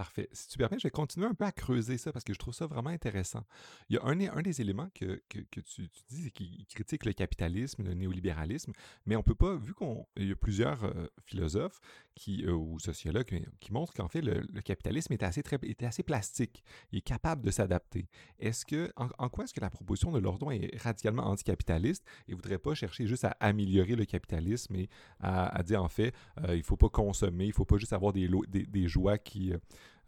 [0.00, 0.30] Parfait.
[0.32, 2.54] Si tu permets, je vais continuer un peu à creuser ça parce que je trouve
[2.54, 3.44] ça vraiment intéressant.
[3.90, 7.82] Il y a un, des éléments que, tu, tu, dis, c'est qu'il critique le capitalisme,
[7.82, 8.72] le néolibéralisme,
[9.04, 11.82] mais on peut pas, vu qu'il y a plusieurs euh, philosophes
[12.28, 16.64] euh, ou sociologues qui, montrent qu'en fait, le, capitalisme était assez, très, était assez plastique,
[16.92, 18.08] il est capable de s'adapter.
[18.38, 22.58] Est-ce que, en, quoi est-ce que la proposition de Lordon est radicalement anticapitaliste et voudrait
[22.58, 24.88] pas chercher juste à améliorer le capitalisme et
[25.20, 28.30] à, dire, en fait, euh, il faut pas consommer, il faut pas juste avoir des,
[28.48, 29.52] des, des joies qui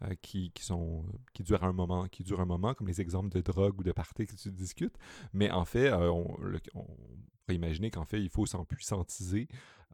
[0.03, 3.41] euh, qui, sont, qui durent un moment, qui durent un moment, comme les exemples de
[3.41, 4.95] drogue ou de party que tu discutes.
[5.33, 6.23] Mais en fait, euh, on,
[6.73, 9.47] pourrait imaginer qu'en fait, il faut s'empuissantiser,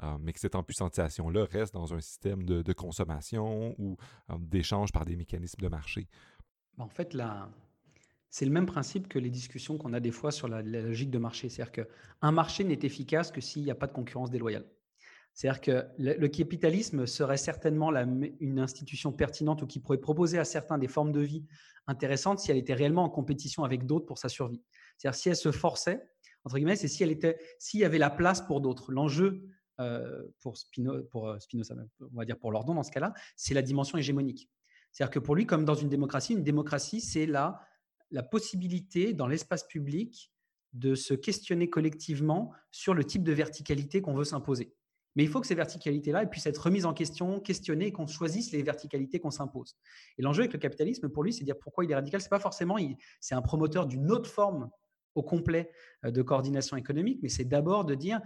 [0.04, 3.98] euh, mais que cette empuissantisation-là reste dans un système de, consommation ou
[4.38, 6.08] d'échange par des mécanismes de marché.
[6.78, 7.50] Ben, en fait, là,
[8.30, 11.12] c'est le même principe que les discussions qu'on a des fois sur la, la logique
[11.12, 11.50] de marché.
[11.50, 14.66] C'est-à-dire qu'un marché n'est efficace que s'il n'y a pas de concurrence déloyale.
[15.40, 17.94] C'est-à-dire que le, capitalisme serait certainement
[18.42, 21.46] une institution pertinente ou qui pourrait proposer à certains des formes de vie
[21.88, 24.62] intéressantes si elle était réellement en compétition avec d'autres pour sa survie.
[24.98, 26.06] C'est-à-dire si elle se forçait,
[26.44, 28.92] entre guillemets, c'est si elle était, s'il y avait la place pour d'autres.
[28.92, 29.48] L'enjeu
[29.80, 30.58] euh, pour,
[31.30, 34.50] euh, Spinoza, on va dire pour Lordon dans ce cas-là, c'est la dimension hégémonique.
[34.92, 37.62] C'est-à-dire que pour lui, comme dans une démocratie, une démocratie, c'est la,
[38.12, 40.34] la possibilité dans l'espace public
[40.74, 44.76] de se questionner collectivement sur le type de verticalité qu'on veut s'imposer.
[45.20, 48.64] Mais il faut que ces verticalités-là puissent être remises en question, questionnées, qu'on choisisse les
[48.64, 49.76] verticalités qu'on s'impose.
[50.18, 52.22] Et l'enjeu avec le capitalisme, pour lui, c'est dire pourquoi il est radical.
[52.22, 52.78] C'est pas forcément,
[53.20, 54.70] c'est un promoteur d'une autre forme
[55.16, 55.74] au complet
[56.06, 58.22] euh, de coordination économique, mais c'est d'abord de dire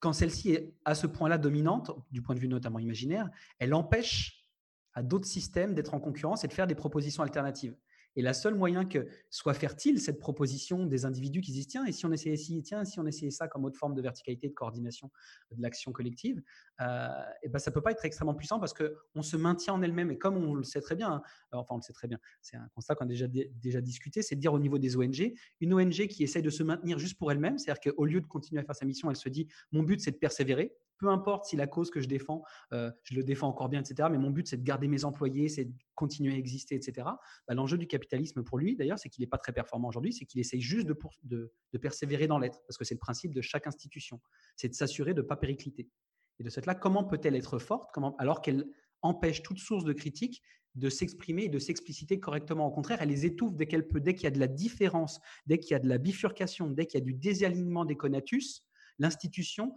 [0.00, 4.44] quand celle-ci est à ce point-là dominante, du point de vue notamment imaginaire, elle empêche
[4.92, 7.76] à d'autres systèmes d'être en concurrence et de faire des propositions alternatives.
[8.16, 11.92] Et la seule moyen que soit fertile cette proposition des individus qui disent tiens, et
[11.92, 14.54] si on essayait ci, tiens, si on essayait ça comme autre forme de verticalité, de
[14.54, 15.10] coordination
[15.50, 16.42] de l'action collective,
[16.80, 17.08] euh,
[17.42, 20.10] et ben ça peut pas être extrêmement puissant parce que on se maintient en elle-même.
[20.10, 21.22] Et comme on le sait très bien, hein,
[21.52, 24.36] enfin on le sait très bien, c'est un constat qu'on a déjà, déjà discuté, c'est
[24.36, 27.32] de dire au niveau des ONG, une ONG qui essaye de se maintenir juste pour
[27.32, 30.00] elle-même, c'est-à-dire qu'au lieu de continuer à faire sa mission, elle se dit mon but
[30.00, 30.74] c'est de persévérer,
[31.04, 34.08] peu importe si la cause que je défends, euh, je le défends encore bien, etc.
[34.10, 37.06] Mais mon but, c'est de garder mes employés, c'est de continuer à exister, etc.
[37.46, 40.24] Bah, l'enjeu du capitalisme pour lui, d'ailleurs, c'est qu'il n'est pas très performant aujourd'hui, c'est
[40.24, 44.18] qu'il essaye juste de, persévérer dans l'être, parce que c'est le principe de chaque institution,
[44.56, 45.90] c'est de s'assurer de ne pas péricliter.
[46.38, 48.64] Et de cette là, comment peut-elle être forte alors qu'elle
[49.02, 50.40] empêche toute source de critique
[50.74, 52.66] de s'exprimer et de s'expliciter correctement?
[52.66, 55.20] Au contraire, elle les étouffe dès qu'elle peut, dès qu'il y a de la différence,
[55.44, 58.64] dès qu'il y a de la bifurcation, dès qu'il y a du désalignement des conatus,
[58.98, 59.74] l'institution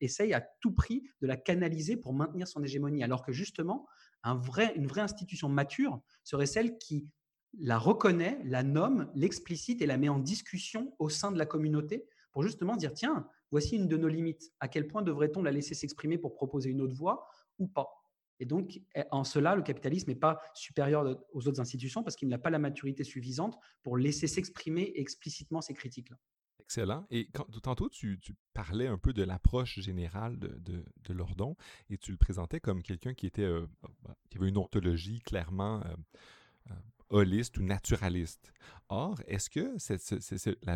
[0.00, 3.86] essaye à tout prix de la canaliser pour maintenir son hégémonie, alors que justement,
[4.24, 7.08] une vraie institution mature serait celle qui
[7.58, 12.06] la reconnaît, la nomme, l'explicite et la met en discussion au sein de la communauté
[12.32, 14.52] pour justement dire, tiens, voici une de nos limites.
[14.60, 17.26] À quel point devrait-on la laisser s'exprimer pour proposer une autre voie
[17.58, 17.88] ou pas?
[18.38, 22.28] Et donc, eh, en cela, le capitalisme n'est pas supérieur aux autres institutions parce qu'il
[22.28, 26.18] n'a pas la maturité suffisante pour laisser s'exprimer explicitement ces critiques-là.
[26.66, 27.06] Excellent.
[27.10, 28.18] Et quand, tantôt, tu,
[28.52, 30.58] parlais un peu de l'approche générale de,
[31.04, 31.56] de, Lordon
[31.90, 33.66] et tu le présentais comme quelqu'un qui euh,
[34.02, 35.94] bah, avait une ontologie clairement euh,
[36.70, 36.74] euh,
[37.10, 38.52] holiste ou naturaliste.
[38.88, 39.76] Or, est-ce que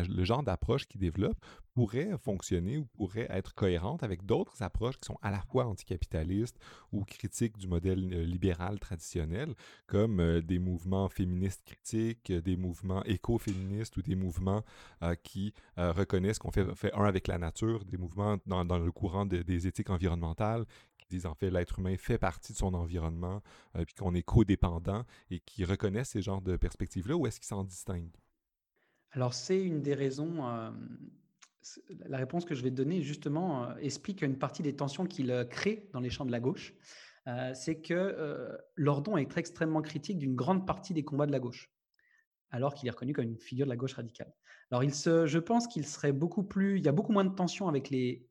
[0.09, 1.37] le genre d'approche qu'il développe
[1.73, 6.57] pourrait fonctionner ou pourrait être cohérente avec d'autres approches qui sont à la fois anticapitalistes
[6.91, 9.55] ou critiques du modèle euh, libéral traditionnel,
[9.87, 14.63] comme euh, des mouvements féministes critiques, des mouvements écoféministes ou des mouvements
[15.23, 19.89] qui reconnaissent qu'on fait, un avec la nature, des mouvements dans, le courant des éthiques
[19.89, 20.65] environnementales
[21.11, 23.41] disent en fait l'être humain fait partie de son environnement,
[23.75, 27.47] euh, puis qu'on est codépendant et qui reconnaissent ces genres de perspectives-là, ou est-ce qu'ils
[27.47, 28.17] s'en distinguent?
[29.11, 30.47] Alors, c'est une des raisons.
[30.47, 30.71] Euh,
[32.07, 35.47] la réponse que je vais te donner, justement, euh, explique une partie des tensions qu'il
[35.49, 36.73] crée dans les champs de la gauche.
[37.53, 41.69] c'est que Lordon est extrêmement critique d'une grande partie des combats de la gauche
[42.51, 44.33] alors qu'il est reconnu comme une figure de la gauche radicale.
[44.71, 47.89] Alors, je pense qu'il serait beaucoup plus, il y a beaucoup moins de tension avec
[47.89, 48.25] les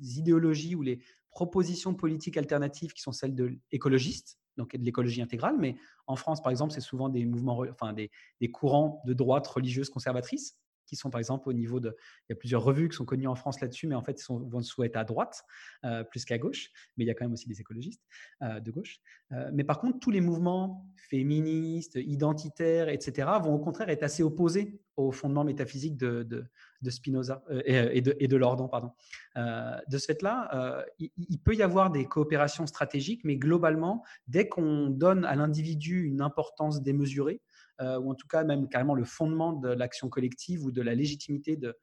[0.00, 1.00] idéologies ou les
[1.30, 5.56] propositions politiques alternatives qui sont celles de l'écologiste, donc de l'écologie intégrale.
[5.58, 5.76] Mais
[6.06, 9.90] en France, par exemple, c'est souvent des mouvements, enfin des, des, courants de droite religieuse
[9.90, 11.94] conservatrice qui sont par exemple au niveau de...
[12.28, 14.32] Il y a plusieurs revues qui sont connues en France là-dessus, mais en fait, ils
[14.32, 15.44] vont souhaiter à droite
[15.84, 16.70] euh, plus qu'à gauche.
[16.96, 18.02] Mais il y a quand même aussi des écologistes
[18.42, 19.00] euh, de gauche.
[19.32, 24.22] Euh, mais par contre, tous les mouvements féministes, identitaires, etc., vont au contraire être assez
[24.22, 28.68] opposés aux fondements métaphysiques de, de, Spinoza et, de, et de Lordon.
[28.68, 28.92] Pardon.
[29.36, 34.88] de ce fait-là, il, il, peut y avoir des coopérations stratégiques, mais globalement, dès qu'on
[34.88, 37.40] donne à l'individu une importance démesurée,
[37.80, 40.94] euh, ou en tout cas même carrément le fondement de l'action collective ou de la
[40.94, 41.76] légitimité de,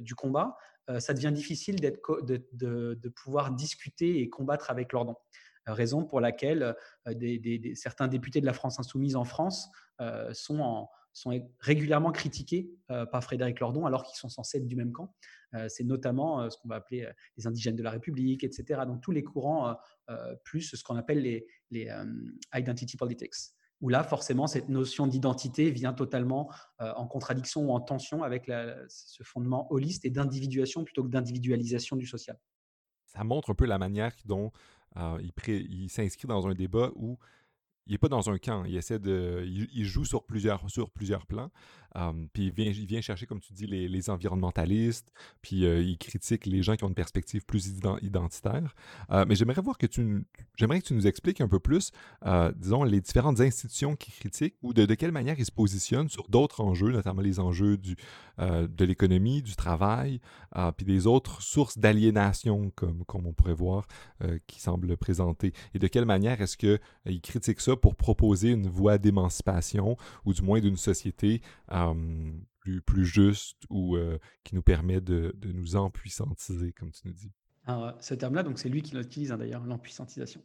[0.00, 0.56] du combat,
[0.88, 4.94] euh, ça devient difficile de, pouvoir discuter et combattre avec.
[4.94, 5.12] Euh,
[5.66, 6.76] raison pour laquelle
[7.74, 9.68] certains députés de la France insoumise en France
[10.32, 14.92] sont, en, sont, régulièrement critiqués par Frédéric Lordon alors qu'ils sont censés être du même
[14.92, 15.14] camp.
[15.68, 18.82] C'est notamment ce qu'on va appeler les indigènes de la République, etc.
[18.86, 19.76] Donc tous les courants,
[20.44, 21.90] plus ce qu'on appelle les, les
[22.54, 23.34] identity politics
[23.80, 26.50] où là, forcément, cette notion d'identité vient totalement
[26.80, 28.50] euh, en contradiction ou en tension avec
[28.88, 32.38] ce fondement holiste et d'individuation plutôt que d'individualisation du social.
[33.06, 34.50] Ça montre un peu la manière dont
[34.96, 37.18] euh, il s'inscrit dans un débat où
[37.86, 38.64] il n'est pas dans un camp.
[38.64, 39.44] Il essaie de.
[39.46, 41.50] Il, joue sur plusieurs, sur plusieurs plans.
[41.94, 45.12] Um, puis il vient, il vient chercher, comme tu dis, les, les environnementalistes.
[45.40, 47.72] Puis euh, il critique les gens qui ont une perspective plus
[48.02, 48.74] identitaire.
[49.10, 50.24] Euh, mais j'aimerais voir que tu.
[50.56, 51.92] J'aimerais que tu nous expliques un peu plus,
[52.26, 56.08] euh, disons, les différentes institutions qui critiquent ou de, de quelle manière ils se positionnent
[56.08, 57.96] sur d'autres enjeux, notamment les enjeux du,
[58.38, 60.20] de l'économie, du travail,
[60.76, 63.86] puis des autres sources d'aliénation, comme, comme on pourrait voir,
[64.46, 65.52] qui semblent présenter.
[65.74, 70.42] Et de quelle manière est-ce qu'ils critiquent ça pour proposer une voie d'émancipation ou du
[70.42, 71.42] moins d'une société
[72.84, 73.96] plus, juste ou
[74.44, 77.32] qui nous permet de, de, nous empuissantiser, comme tu nous dis.
[77.66, 80.40] Alors, ce terme-là, donc c'est lui qui l'utilise hein, d'ailleurs, l'empuissantisation.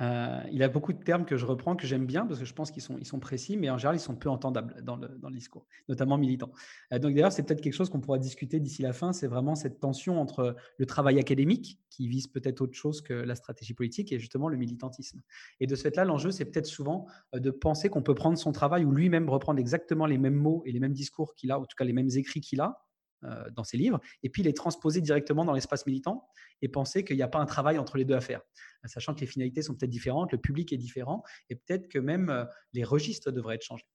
[0.00, 2.52] Euh, il a beaucoup de termes que je reprends, que j'aime bien, parce que je
[2.52, 6.18] pense qu'ils sont, précis, mais en général, ils sont peu entendables dans le, discours, notamment
[6.18, 6.52] militants.
[6.92, 9.54] Euh, donc d'ailleurs, c'est peut-être quelque chose qu'on pourra discuter d'ici la fin, c'est vraiment
[9.54, 14.12] cette tension entre le travail académique, qui vise peut-être autre chose que la stratégie politique,
[14.12, 15.22] et justement le militantisme.
[15.60, 18.52] Et de ce fait-là, l'enjeu, c'est peut-être souvent euh, de penser qu'on peut prendre son
[18.52, 21.62] travail ou lui-même reprendre exactement les mêmes mots et les mêmes discours qu'il a, ou
[21.62, 22.85] en tout cas les mêmes écrits qu'il a,
[23.24, 26.28] euh, dans ses livres, et puis les transposer directement dans l'espace militant
[26.60, 28.42] et penser qu'il n'y a pas un travail entre les deux à faire,
[28.84, 31.98] euh, sachant que les finalités sont peut-être différentes, le public est différent, et peut-être que
[31.98, 33.86] même euh, les registres devraient être changés.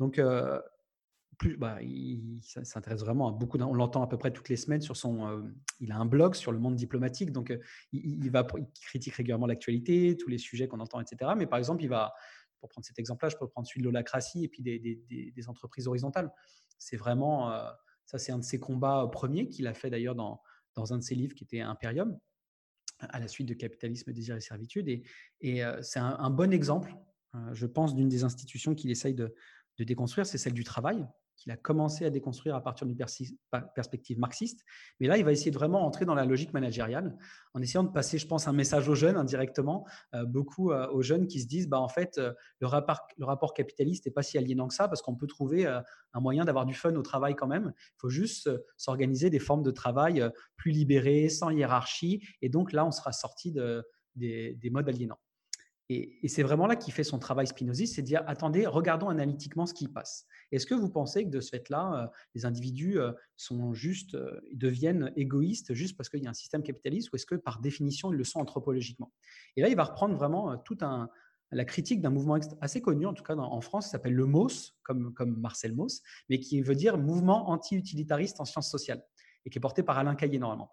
[0.00, 0.18] Donc,
[1.38, 3.58] plus, bah, il, s'intéresse vraiment à beaucoup.
[3.58, 5.52] On l'entend à peu près toutes les semaines sur son.
[5.78, 7.56] il a un blog sur le monde diplomatique, donc
[7.92, 8.46] il, va,
[8.80, 11.32] critique régulièrement l'actualité, tous les sujets qu'on entend, etc.
[11.36, 12.14] Mais par exemple, il va,
[12.58, 15.86] pour prendre cet exemple-là, je peux prendre celui de l'holacratie et puis des, des entreprises
[15.86, 16.32] horizontales.
[16.78, 17.52] C'est vraiment
[18.12, 20.40] ça, c'est un de ses combats premiers qu'il a fait d'ailleurs dans,
[20.76, 22.18] un de ses livres qui était Imperium,
[23.00, 24.88] à la suite de Capitalisme, Désir et Servitude.
[24.88, 25.02] Et,
[25.40, 26.94] et c'est un, bon exemple,
[27.52, 29.34] je pense, d'une des institutions qu'il essaye de,
[29.78, 31.06] de déconstruire, c'est celle du travail
[31.42, 32.96] qu'il a commencé à déconstruire à partir d'une
[33.74, 34.64] perspective marxiste.
[35.00, 37.16] Mais là, il va essayer de vraiment entrer dans la logique managériale
[37.54, 41.02] en essayant de passer, je pense, un message aux jeunes indirectement, euh, beaucoup euh, aux
[41.02, 44.68] jeunes qui se disent, bah, en fait, euh, le, rapport, capitaliste n'est pas si aliénant
[44.68, 47.72] que ça parce qu'on peut trouver un moyen d'avoir du fun au travail quand même.
[47.76, 50.24] Il faut juste s'organiser des formes de travail
[50.56, 52.24] plus libérées, sans hiérarchie.
[52.40, 55.18] Et donc là, on sera sorti de, des, des modes aliénants.
[55.88, 59.66] Et, c'est vraiment là qu'il fait son travail spinoziste, c'est de dire, attendez, regardons analytiquement
[59.66, 60.26] ce qui passe.
[60.50, 64.40] Est-ce que vous pensez que de ce fait-là, euh, les individus euh, sont juste, euh,
[64.52, 68.12] deviennent égoïstes juste parce qu'il y a un système capitaliste ou est-ce que par définition,
[68.12, 69.12] ils le sont anthropologiquement?
[69.56, 71.08] Et là, il va reprendre vraiment tout un,
[71.50, 74.74] la critique d'un mouvement assez connu, en tout cas en France, qui s'appelle le MOS,
[74.82, 79.04] comme, comme Marcel Mauss, mais qui veut dire mouvement anti-utilitariste en sciences sociales
[79.44, 80.70] et qui est porté par Alain Caillé normalement,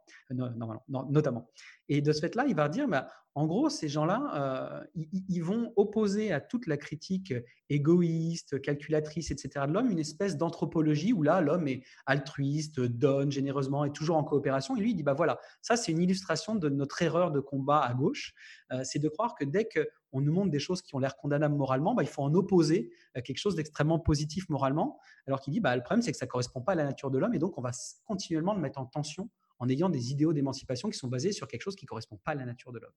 [0.88, 1.50] notamment.
[1.88, 5.72] Et de ce fait-là, il va dire, bah, en gros, ces gens-là, euh, ils, vont
[5.76, 7.34] opposer à toute la critique
[7.70, 9.66] égoïste, calculatrice, etc.
[9.68, 14.24] de l'homme, une espèce d'anthropologie où là, l'homme est altruiste, donne généreusement, est toujours en
[14.24, 14.76] coopération.
[14.76, 17.80] Et lui, il dit, bah voilà, ça, c'est une illustration de notre erreur de combat
[17.80, 18.34] à gauche.
[18.72, 19.66] Euh, c'est de croire que dès
[20.12, 22.92] qu'on nous montre des choses qui ont l'air condamnables moralement, bah, il faut en opposer
[23.14, 25.00] à quelque chose d'extrêmement positif moralement.
[25.28, 27.12] Alors qu'il dit, bah, le problème, c'est que ça ne correspond pas à la nature
[27.12, 27.72] de l'homme et donc on va
[28.06, 31.62] continuellement le mettre en tension en ayant des idéaux d'émancipation qui sont basés sur quelque
[31.62, 32.94] chose qui ne correspond pas à la nature de l'homme.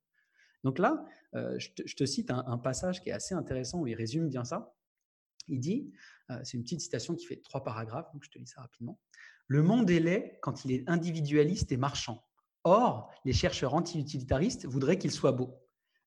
[0.64, 4.28] Donc là, euh, je, te, cite un, passage qui est assez intéressant où il résume
[4.28, 4.74] bien ça.
[5.48, 5.92] Il dit,
[6.30, 9.00] euh, c'est une petite citation qui fait trois paragraphes, donc je te lis ça rapidement.
[9.48, 12.24] Le monde est laid quand il est individualiste et marchand.
[12.62, 15.61] Or, les chercheurs anti-utilitaristes voudraient qu'il soit beau.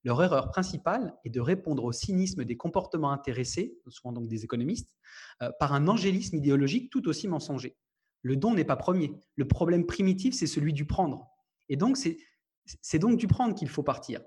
[0.06, 4.94] Leur erreur principale est de répondre au cynisme des comportements intéressés, souvent donc des économistes,
[5.42, 7.76] euh, par un angélisme idéologique tout aussi mensonger.
[8.22, 9.20] Le don n'est pas premier.
[9.36, 11.28] Le problème primitif, c'est celui du prendre.
[11.70, 14.22] Et donc, c'est donc du prendre qu'il faut partir.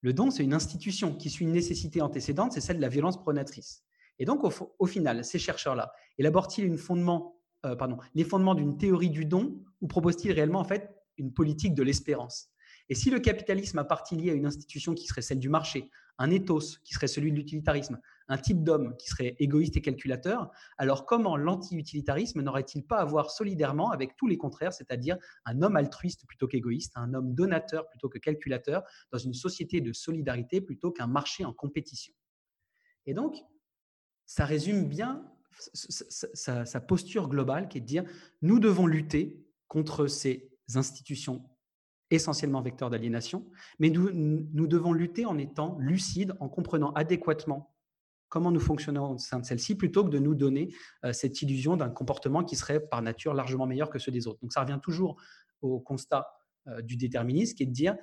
[0.00, 3.20] Le don, c'est une institution qui suit une nécessité antécédente, c'est celle de la violence
[3.20, 3.84] pronatrice.
[4.18, 4.42] Et donc,
[4.78, 7.76] au, final, ces chercheurs-là élaborent-ils fondement, euh,
[8.14, 12.52] les fondements d'une théorie du don ou proposent-ils réellement en fait une politique de l'espérance?
[12.88, 15.90] Et si le capitalisme a partie liée à une institution qui serait celle du marché,
[16.18, 20.50] un ethos qui serait celui de l'utilitarisme, un type d'homme qui serait égoïste et calculateur,
[20.78, 25.76] alors comment l'anti-utilitarisme n'aurait-il pas à voir solidairement avec tous les contraires, c'est-à-dire un homme
[25.76, 30.92] altruiste plutôt qu'égoïste, un homme donateur plutôt que calculateur, dans une société de solidarité plutôt
[30.92, 32.14] qu'un marché en compétition?
[33.06, 33.36] Et donc,
[34.26, 38.04] ça résume bien sa posture globale qui est de dire,
[38.40, 41.44] nous devons lutter contre ces institutions
[42.14, 43.46] essentiellement vecteur d'aliénation,
[43.78, 47.74] mais nous, devons lutter en étant lucides, en comprenant adéquatement
[48.28, 51.76] comment nous fonctionnons au sein de celle-ci, plutôt que de nous donner euh, cette illusion
[51.76, 54.40] d'un comportement qui serait par nature largement meilleur que ceux des autres.
[54.40, 55.20] Donc ça revient toujours
[55.60, 56.26] au constat
[56.68, 57.94] euh, du déterminisme, qui est de dire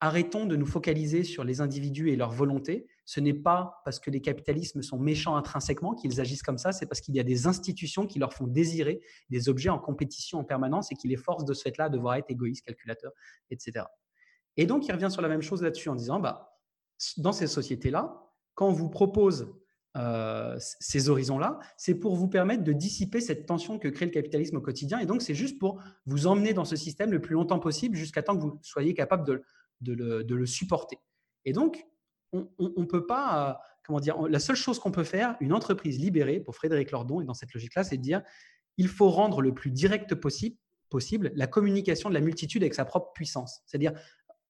[0.00, 2.86] arrêtons de nous focaliser sur les individus et leur volonté.
[3.04, 6.86] Ce n'est pas parce que les capitalismes sont méchants intrinsèquement qu'ils agissent comme ça, c'est
[6.86, 10.44] parce qu'il y a des institutions qui leur font désirer des objets en compétition en
[10.44, 13.12] permanence et qui les forcent de ce fait-là à devoir être égoïstes, calculateurs,
[13.50, 13.84] etc.
[14.56, 16.58] Et donc, il revient sur la même chose là-dessus en disant, bah,
[17.18, 19.52] dans ces sociétés-là, quand on vous propose
[19.96, 24.56] euh, ces horizons-là, c'est pour vous permettre de dissiper cette tension que crée le capitalisme
[24.56, 24.98] au quotidien.
[24.98, 28.22] Et donc, c'est juste pour vous emmener dans ce système le plus longtemps possible jusqu'à
[28.22, 29.42] temps que vous soyez capable de,
[29.80, 30.98] de le, supporter.
[31.44, 31.86] Et donc,
[32.32, 35.98] on ne peut pas, euh, comment dire, la seule chose qu'on peut faire, une entreprise
[35.98, 38.22] libérée, pour Frédéric Lordon, et dans cette logique-là, c'est de dire,
[38.76, 40.56] il faut rendre le plus direct possible,
[40.88, 43.62] possible la communication de la multitude avec sa propre puissance.
[43.66, 43.92] C'est-à-dire,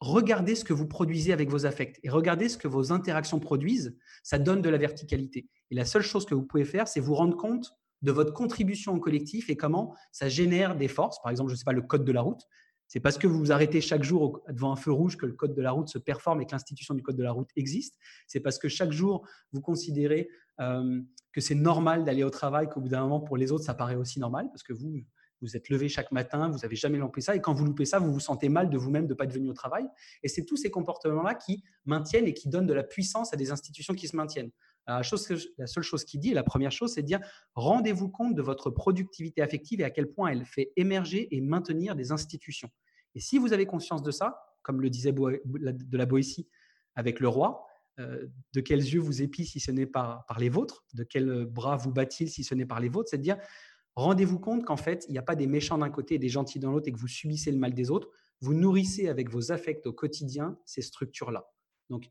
[0.00, 3.96] regardez ce que vous produisez avec vos affects et regardez ce que vos interactions produisent,
[4.22, 5.48] ça donne de la verticalité.
[5.70, 8.94] Et la seule chose que vous pouvez faire, c'est vous rendre compte de votre contribution
[8.94, 11.20] au collectif et comment ça génère des forces.
[11.22, 12.42] Par exemple, je ne sais pas, le code de la route,
[12.90, 15.54] C'est parce que vous vous arrêtez chaque jour devant un feu rouge que le code
[15.54, 17.96] de la route se performe et que l'institution du code de la route existe.
[18.26, 21.00] C'est parce que chaque jour, vous considérez euh,
[21.32, 23.94] que c'est normal d'aller au travail, qu'au bout d'un moment, pour les autres, ça paraît
[23.94, 24.92] aussi normal, parce que vous,
[25.40, 28.00] vous êtes levé chaque matin, vous n'avez jamais loupé ça, et quand vous loupez ça,
[28.00, 29.86] vous vous sentez mal de vous-même de ne pas être venu au travail.
[30.24, 33.52] Et c'est tous ces comportements-là qui maintiennent et qui donnent de la puissance à des
[33.52, 34.50] institutions qui se maintiennent.
[34.98, 37.20] La, seule chose qu'il dit, la première chose, c'est de dire
[37.54, 41.94] rendez-vous compte de votre productivité affective et à quel point elle fait émerger et maintenir
[41.94, 42.70] des institutions.
[43.14, 46.48] Et si vous avez conscience de ça, comme le disait de la Boétie
[46.94, 47.66] avec le roi,
[47.98, 51.44] euh, de quels yeux vous épie si ce n'est par, par les vôtres, de quels
[51.46, 53.36] bras vous bat-il si ce n'est par les vôtres, c'est de dire
[53.94, 56.58] rendez-vous compte qu'en fait, il n'y a pas des méchants d'un côté et des gentils
[56.58, 58.08] dans l'autre et que vous subissez le mal des autres.
[58.40, 61.50] Vous nourrissez avec vos affects au quotidien ces structures-là.
[61.90, 62.08] Donc,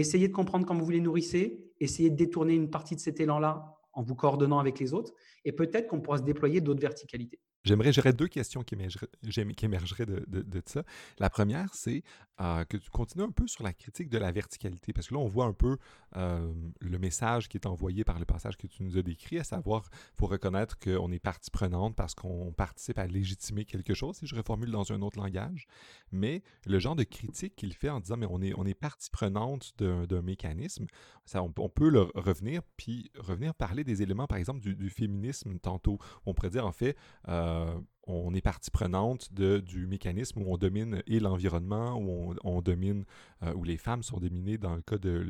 [0.00, 3.76] essayez de comprendre quand vous les nourrissez, essayez de détourner une partie de cet élan-là
[3.92, 5.12] en vous coordonnant avec les autres,
[5.44, 7.40] et peut-être qu'on pourra se déployer d'autres verticalités.
[7.64, 10.82] J'aimerais, j'aurais deux questions qui émergeraient, de, ça.
[11.18, 12.02] La première, c'est
[12.40, 15.20] euh, que tu continues un peu sur la critique de la verticalité, parce que là,
[15.20, 15.78] on voit un peu
[16.16, 19.44] euh, le message qui est envoyé par le passage que tu nous as décrit, à
[19.44, 24.16] savoir, il faut reconnaître qu'on est partie prenante parce qu'on participe à légitimer quelque chose,
[24.16, 25.66] si je reformule dans un autre langage,
[26.12, 29.10] mais le genre de critique qu'il fait en disant, mais on est, on est partie
[29.10, 30.86] prenante d'un mécanisme,
[31.34, 35.98] on, peut le revenir, puis revenir parler des éléments, par exemple, du, féminisme tantôt.
[36.26, 36.96] On pourrait dire, en fait,
[37.28, 42.34] euh, euh, on est partie prenante de, du mécanisme où on domine et l'environnement, où
[42.44, 43.04] on, domine,
[43.42, 45.26] euh, où les femmes sont dominées dans le cas de,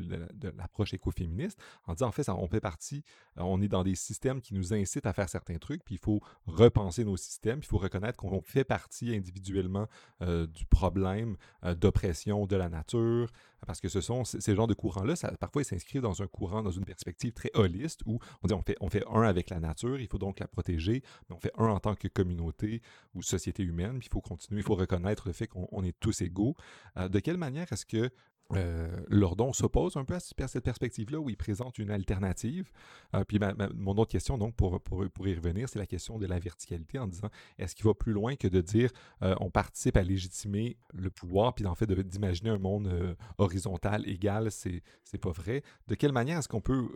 [0.57, 3.03] l'approche écoféministe, en disant en fait, on fait partie,
[3.37, 6.01] euh, on est dans des systèmes qui nous incitent à faire certains trucs, puis il
[6.01, 9.87] faut repenser nos systèmes, il faut reconnaître qu'on fait partie individuellement
[10.21, 13.31] euh, du problème d'oppression de la nature,
[13.65, 16.71] parce que ce sont ces genres de courants-là, parfois ils s'inscrivent dans un courant, dans
[16.71, 19.99] une perspective très holiste, où on dit on fait, on fait un avec la nature,
[19.99, 22.64] il faut donc la protéger, mais on fait un en tant que communauté
[23.13, 26.55] ou société humaine, il faut continuer, il faut reconnaître le fait qu'on est tous égaux.
[26.97, 28.09] Euh, de quelle manière est-ce que
[28.53, 32.71] euh, Lordon s'oppose un peu à cette perspective-là où il présente une alternative?
[33.15, 33.39] Euh, puis
[33.75, 36.99] mon autre question, donc, pour, pour, pour y revenir, c'est la question de la verticalité
[36.99, 41.09] en disant est-ce qu'il va plus loin que de dire on participe à légitimer le
[41.09, 44.83] pouvoir, puis en fait d'imaginer un monde horizontal, égal, c'est
[45.19, 45.63] pas vrai?
[45.87, 46.87] De quelle manière est-ce qu'on peut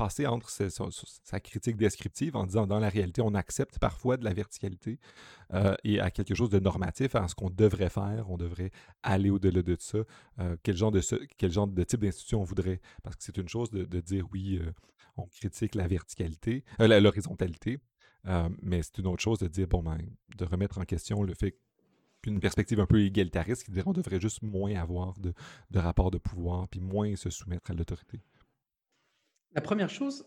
[0.00, 4.32] passer entre sa, critique descriptive en disant dans la réalité, on accepte parfois de la
[4.32, 4.98] verticalité
[5.52, 8.70] euh, et à quelque chose de normatif, à ce qu'on devrait faire, on devrait
[9.02, 9.98] aller au-delà de ça.
[10.38, 11.02] Euh, quel, genre de
[11.36, 12.80] quel genre de type d'institution on voudrait?
[13.02, 14.72] Parce que c'est une chose de, dire oui, euh,
[15.18, 17.78] on critique la verticalité, l'horizontalité,
[18.62, 19.98] mais c'est une autre chose de dire, bon, ben,
[20.34, 21.58] de remettre en question le fait
[22.22, 25.34] qu'une perspective un peu égalitariste qui dirait on devrait juste moins avoir de,
[25.70, 28.22] de rapports de pouvoir, puis moins se soumettre à l'autorité.
[29.52, 30.24] La première chose,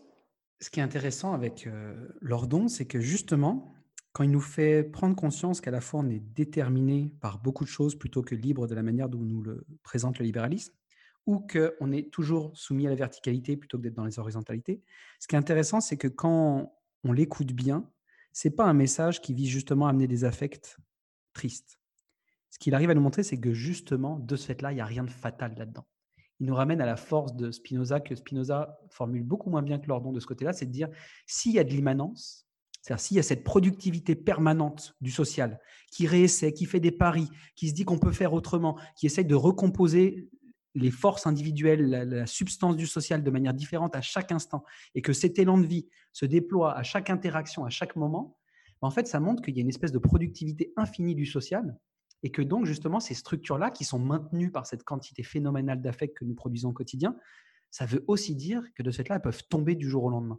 [0.60, 3.74] ce qui est intéressant avec euh, Lordon, c'est que justement,
[4.12, 7.70] quand il nous fait prendre conscience qu'à la fois on est déterminé par beaucoup de
[7.70, 10.74] choses plutôt que libre de la manière dont nous le présente le libéralisme,
[11.26, 14.82] ou qu'on est toujours soumis à la verticalité plutôt que d'être dans les horizontalités,
[15.18, 17.90] ce qui est intéressant, c'est que quand on l'écoute bien,
[18.32, 20.76] c'est pas un message qui vise justement à amener des affects
[21.32, 21.80] tristes.
[22.50, 24.86] Ce qu'il arrive à nous montrer, c'est que justement, de ce fait-là, il n'y a
[24.86, 25.86] rien de fatal là-dedans
[26.40, 29.86] il nous ramène à la force de Spinoza, que Spinoza formule beaucoup moins bien que
[29.86, 30.88] Lordon de ce côté-là, c'est de dire
[31.26, 32.46] s'il y a de l'immanence,
[32.82, 37.28] c'est-à-dire s'il y a cette productivité permanente du social, qui réessaie, qui fait des paris,
[37.56, 40.28] qui se dit qu'on peut faire autrement, qui essaye de recomposer
[40.74, 45.12] les forces individuelles, la, substance du social de manière différente à chaque instant, et que
[45.12, 48.36] cet élan de vie se déploie à chaque interaction, à chaque moment,
[48.82, 51.78] ben, en fait, ça montre qu'il y a une espèce de productivité infinie du social
[52.24, 56.24] et que donc justement ces structures-là, qui sont maintenues par cette quantité phénoménale d'affects que
[56.24, 57.16] nous produisons au quotidien,
[57.70, 60.38] ça veut aussi dire que de cette là, elles peuvent tomber du jour au lendemain.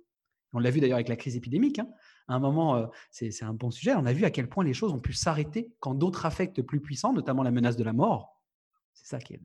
[0.53, 1.79] On l'a vu d'ailleurs avec la crise épidémique.
[1.79, 1.87] Hein.
[2.27, 3.93] À un moment, euh, c'est un bon sujet.
[3.93, 6.79] On a vu à quel point les choses ont pu s'arrêter quand d'autres affects plus
[6.79, 8.41] puissants, notamment la menace de la mort,
[8.93, 9.41] c'est ça qui est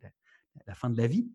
[0.67, 1.31] la, fin de la vie.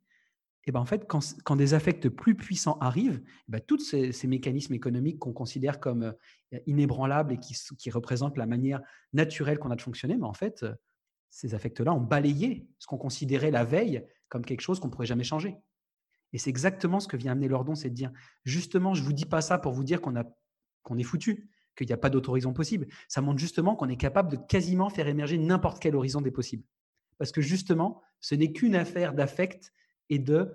[0.63, 5.19] Et ben en fait, quand, des affects plus puissants arrivent, ben tous ces, mécanismes économiques
[5.19, 6.03] qu'on considère comme
[6.53, 8.81] euh, inébranlables et qui, qui représentent la manière
[9.13, 10.73] naturelle qu'on a de fonctionner, ben en fait, euh,
[11.35, 15.05] ces affects-là ont balayé ce qu'on considérait la veille comme quelque chose qu'on ne pourrait
[15.05, 15.57] jamais changer.
[16.31, 18.13] Et c'est exactement ce que vient amener Lordon, c'est de dire,
[18.45, 20.15] justement, je ne vous dis pas ça pour vous dire qu'on
[20.97, 22.87] est foutu, qu'il n'y a pas d'autre horizon possible.
[23.09, 26.63] Ça montre justement qu'on est capable de quasiment faire émerger n'importe quel horizon des possibles.
[27.17, 29.73] Parce que justement, ce n'est qu'une affaire d'affect
[30.09, 30.53] et de,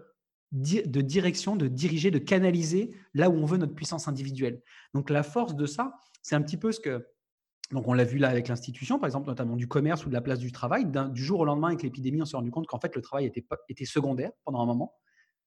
[0.53, 4.63] de direction, de diriger, de canaliser là où on veut notre puissance individuelle.
[4.95, 7.07] Donc la force de ça, c'est un petit peu ce que
[7.73, 10.21] donc, on l'a vu là avec l'institution, par exemple, notamment du commerce ou de la
[10.21, 10.87] place du travail.
[11.13, 13.85] Du jour au lendemain, avec l'épidémie, on s'est rendu compte qu'en fait, le travail était,
[13.85, 14.97] secondaire pendant un moment.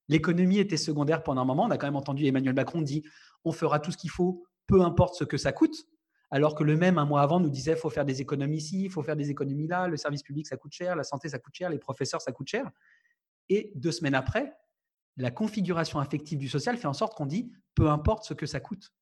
[0.07, 1.63] L'économie était secondaire pendant un moment.
[1.63, 3.03] On a quand même entendu Emmanuel Macron dire
[3.43, 5.76] on fera tout ce qu'il faut, peu importe ce que ça coûte.
[6.32, 8.89] alors que le même, un mois avant, nous disait, faut faire des économies ici, il
[8.89, 11.53] faut faire des économies là, le service public, ça coûte cher, la santé, ça coûte
[11.53, 12.71] cher, les professeurs, ça coûte cher.
[13.49, 14.53] Et deux semaines après,
[15.17, 18.61] la configuration affective du social fait en sorte qu'on dit, peu importe ce que ça
[18.61, 18.93] coûte.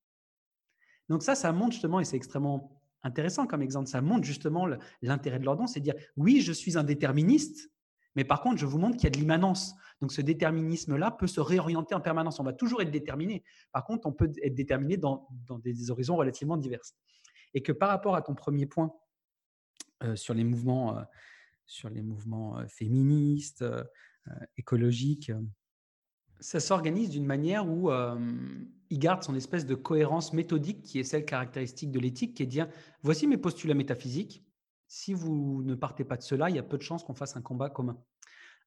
[1.07, 4.67] Donc ça, ça montre justement, et c'est extrêmement intéressant comme exemple, ça montre justement
[5.01, 7.71] l'intérêt de l'ordonnance, c'est dire, oui, je suis un déterministe,
[8.15, 9.75] mais par contre, je vous montre qu'il y a de l'immanence.
[10.01, 12.39] Donc ce déterminisme-là peut se réorienter en permanence.
[12.39, 13.43] On va toujours être déterminé.
[13.71, 15.27] Par contre, on peut être déterminé dans,
[15.63, 16.81] des horizons relativement divers.
[17.53, 18.91] Et que par rapport à ton premier point
[20.03, 21.03] euh, sur les mouvements, euh,
[21.85, 23.63] euh, féministes,
[24.57, 25.31] écologiques,
[26.41, 27.89] ça s'organise d'une manière où
[28.89, 32.47] il garde son espèce de cohérence méthodique qui est celle caractéristique de l'éthique, qui est
[32.47, 32.67] de dire
[33.03, 34.43] voici mes postulats métaphysiques,
[34.87, 37.37] si vous ne partez pas de cela, il y a peu de chances qu'on fasse
[37.37, 37.97] un combat commun.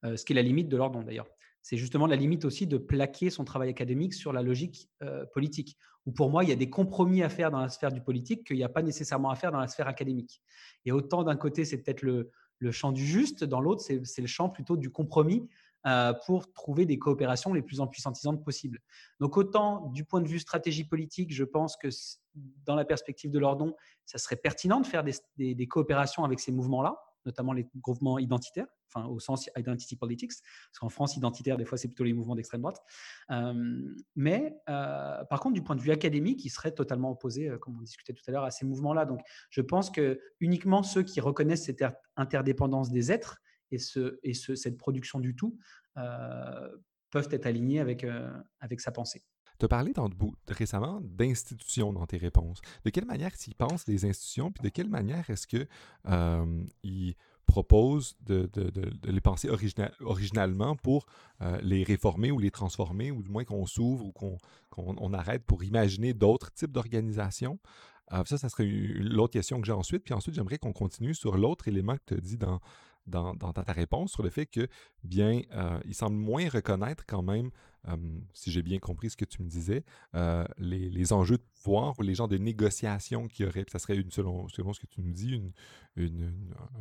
[0.03, 1.27] Euh, ce qui est la limite de l'ordre, d'ailleurs.
[1.61, 5.77] C'est justement la limite aussi de plaquer son travail académique sur la logique euh, politique.
[6.07, 8.43] Où pour moi, il y a des compromis à faire dans la sphère du politique
[8.43, 10.41] qu'il n'y a pas nécessairement à faire dans la sphère académique.
[10.85, 12.31] Et autant d'un côté, c'est peut-être le
[12.71, 15.47] champ du juste, dans l'autre, c'est le champ plutôt du compromis
[15.85, 18.79] euh, pour trouver des coopérations les plus empuissantisantes possibles.
[19.19, 21.89] Donc autant du point de vue stratégie politique, je pense que
[22.65, 26.97] dans la perspective de l'ordon, ça serait pertinent de faire des, coopérations avec ces mouvements-là,
[27.27, 31.77] notamment les mouvements identitaires, enfin au sens identity politics, parce qu'en France, identitaire, des fois,
[31.77, 32.81] c'est plutôt les mouvements d'extrême droite.
[33.29, 37.77] Euh, mais euh, par contre, du point de vue académique, il serait totalement opposé, comme
[37.77, 39.05] on discutait tout à l'heure, à ces mouvements-là.
[39.05, 39.21] Donc
[39.51, 41.85] je pense que uniquement ceux qui reconnaissent cette
[42.17, 43.39] interdépendance des êtres
[43.71, 45.57] et, ce, et ce, cette production du tout
[45.97, 46.69] euh,
[47.11, 49.23] peuvent être alignés avec, euh, avec sa pensée.
[49.57, 50.09] Tu as parlé dans,
[50.49, 52.59] récemment d'institutions dans tes réponses.
[52.83, 55.65] De quelle manière tu penses les institutions, puis de quelle manière est-ce que
[56.09, 56.63] euh,
[57.45, 59.49] proposent de, de, de, les penser
[60.01, 61.05] originalement pour
[61.61, 64.37] les réformer ou les transformer, ou du moins qu'on s'ouvre ou qu'on
[64.75, 67.59] on arrête pour imaginer d'autres types d'organisations?
[68.25, 70.03] ça, ça serait l'autre question que j'ai ensuite.
[70.03, 72.59] Puis ensuite, j'aimerais qu'on continue sur l'autre élément que tu as dit dans,
[73.07, 74.67] dans, ta réponse sur le fait que,
[75.03, 77.51] bien, euh, il semble moins reconnaître quand même,
[78.33, 79.83] si j'ai bien compris ce que tu me disais,
[80.15, 83.63] euh, les, enjeux de pouvoir ou les genres de négociations qu'il y aurait.
[83.71, 85.39] Ça serait, selon, selon ce que tu me dis,
[85.95, 86.31] une,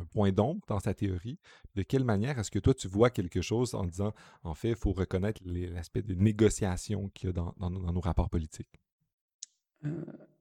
[0.01, 1.39] un point d'ombre dans sa théorie.
[1.75, 4.15] De quelle manière est-ce que toi, tu vois quelque chose en disant,
[4.45, 8.31] en fait, il faut reconnaître l'aspect de négociation qu'il y a dans, dans, nos rapports
[8.31, 8.81] politiques?
[9.85, 9.91] Euh,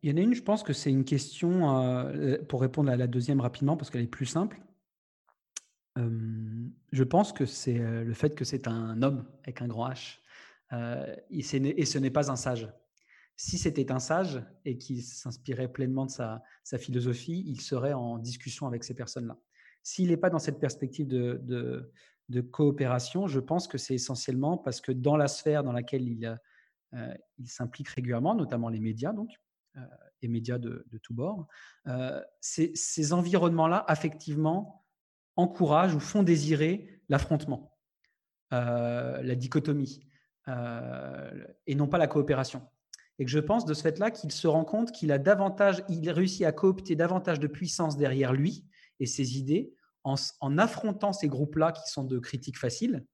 [0.02, 2.10] il y en a une, je pense que c'est une question,
[2.48, 4.62] pour répondre à la deuxième rapidement, parce qu'elle est plus simple
[5.96, 10.20] je pense que c'est, le fait que c'est un homme avec un grand H,
[11.30, 12.72] et ce n'est pas un sage.
[13.36, 18.68] Si c'était un sage et qu'il s'inspirait pleinement de sa philosophie, il serait en discussion
[18.68, 19.38] avec ces personnes-là.
[19.82, 24.92] S'il n'est pas dans cette perspective de coopération, je pense que c'est essentiellement parce que
[24.92, 26.40] dans la sphère dans laquelle il,
[27.38, 29.30] il s'implique régulièrement, notamment les médias donc,
[30.22, 31.48] et médias de de tous bords,
[32.40, 34.83] ces ces environnements-là, affectivement,
[35.36, 37.76] encouragent ou font désirer l'affrontement,
[38.54, 40.08] euh, la dichotomie,
[40.48, 42.62] euh, et non pas la coopération.
[43.20, 46.10] Et que je pense de ce fait-là qu'il se rend compte qu'il a davantage, il
[46.10, 48.66] réussit à coopter davantage de puissance derrière lui
[49.00, 49.74] et ses idées
[50.04, 53.06] en, affrontant ces groupes-là qui sont de critiques faciles,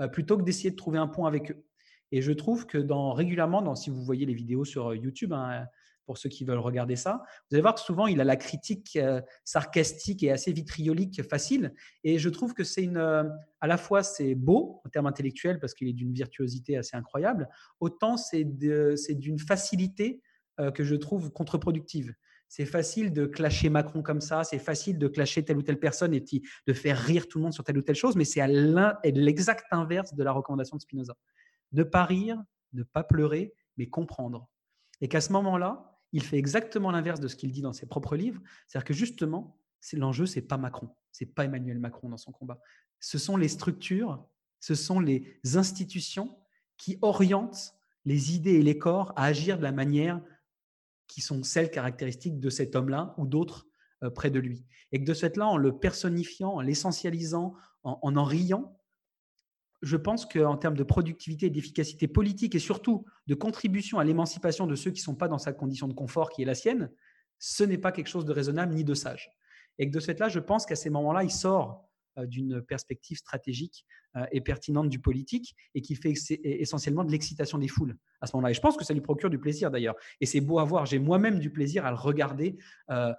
[0.00, 1.64] euh, plutôt que d'essayer de trouver un point avec eux.
[2.10, 2.78] Et je trouve que
[3.14, 5.66] régulièrement, dans, si vous voyez les vidéos sur YouTube, hein,
[6.06, 7.22] pour ceux qui veulent regarder ça.
[7.48, 11.74] Vous allez voir que souvent, il a la critique euh, sarcastique et assez vitriolique facile.
[12.04, 13.24] Et je trouve que c'est une, euh,
[13.60, 17.48] à la fois c'est beau en termes intellectuels parce qu'il est d'une virtuosité assez incroyable,
[17.80, 20.20] autant c'est d'une facilité
[20.60, 22.14] euh, que je trouve contre-productive.
[22.48, 26.12] C'est facile de clasher Macron comme ça, c'est facile de clasher telle ou telle personne
[26.12, 26.22] et
[26.66, 30.12] de faire rire tout le monde sur telle ou telle chose, mais c'est l'exact inverse
[30.14, 31.16] de la recommandation de Spinoza.
[31.72, 32.36] Ne pas rire,
[32.74, 34.50] ne pas pleurer, mais comprendre.
[35.00, 38.16] Et qu'à ce moment-là, il fait exactement l'inverse de ce qu'il dit dans ses propres
[38.16, 38.40] livres.
[38.66, 42.60] C'est-à-dire que justement, c'est l'enjeu, c'est pas Macron, c'est pas Emmanuel Macron dans son combat.
[43.00, 44.24] Ce sont les structures,
[44.60, 46.38] ce sont les institutions
[46.76, 50.20] qui orientent les idées et les corps à agir de la manière
[51.06, 53.66] qui sont celles caractéristiques de cet homme-là ou d'autres
[54.02, 54.64] euh, près de lui.
[54.92, 58.76] Et que de ce fait-là, en le personnifiant, en l'essentialisant, en, en en riant,
[59.82, 64.76] je pense qu'en termes de productivité d'efficacité politique et surtout de contribution à l'émancipation de
[64.76, 66.90] ceux qui ne sont pas dans sa condition de confort qui est la sienne,
[67.38, 69.30] ce n'est pas quelque chose de raisonnable ni de sage.
[69.78, 71.88] Et que de ce fait-là, je pense qu'à ces moments-là, il sort
[72.18, 73.86] d'une perspective stratégique
[74.16, 76.12] euh, et pertinente du politique et qui fait
[76.44, 78.50] essentiellement de l'excitation des foules à ce moment-là.
[78.50, 79.96] Et je pense que ça lui procure du plaisir d'ailleurs.
[80.20, 80.84] Et c'est beau à voir.
[80.84, 82.56] J'ai moi-même du plaisir à le regarder
[82.90, 83.12] euh,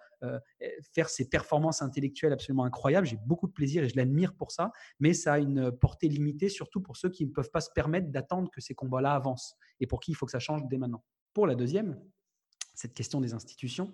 [0.94, 3.08] faire ses performances intellectuelles absolument incroyables.
[3.08, 4.72] J'ai beaucoup de plaisir et je l'admire pour ça.
[5.00, 8.10] Mais ça a une portée limitée, surtout pour ceux qui ne peuvent pas se permettre
[8.12, 11.04] d'attendre que ces combats-là avancent et pour qui il faut que ça change dès maintenant.
[11.34, 12.00] Pour la deuxième,
[12.76, 13.92] cette question des institutions.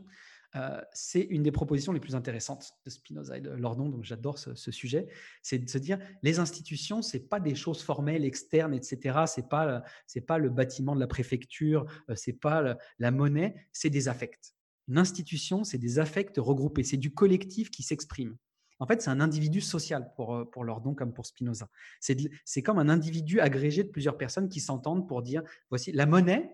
[0.93, 4.72] C'est une des propositions les plus intéressantes de Spinoza et de Lordon, donc j'adore ce,
[4.72, 5.08] sujet,
[5.41, 9.20] c'est de se dire les institutions, c'est pas des choses formelles, externes, etc.
[9.28, 11.86] C'est pas c'est pas le bâtiment de la préfecture,
[12.16, 14.56] c'est pas la monnaie, c'est des affects.
[14.88, 18.36] Une institution, c'est des affects regroupés, c'est du collectif qui s'exprime.
[18.80, 21.70] En fait, c'est un individu social pour, pour Lordon comme pour Spinoza.
[22.00, 26.50] C'est comme un individu agrégé de plusieurs personnes qui s'entendent pour dire voici la monnaie,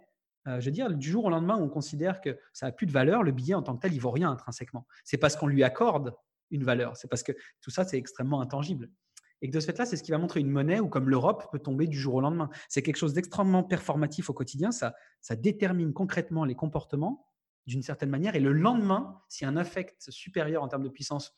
[0.47, 2.91] euh, je veux dire, du jour au lendemain, on considère que ça n'a plus de
[2.91, 4.85] valeur, le billet en tant que tel, il vaut rien intrinsèquement.
[5.03, 6.15] C'est parce qu'on lui accorde
[6.51, 7.31] une valeur, c'est parce que
[7.61, 8.89] tout ça, c'est extrêmement intangible.
[9.41, 11.51] Et que de ce fait-là, c'est ce qui va montrer une monnaie où, comme l'Europe,
[11.51, 12.49] peut tomber du jour au lendemain.
[12.69, 14.95] C'est quelque chose d'extrêmement performatif au quotidien, ça,
[15.31, 17.27] détermine concrètement les comportements
[17.67, 21.35] d'une certaine manière, et le lendemain, si un affect supérieur en termes de puissance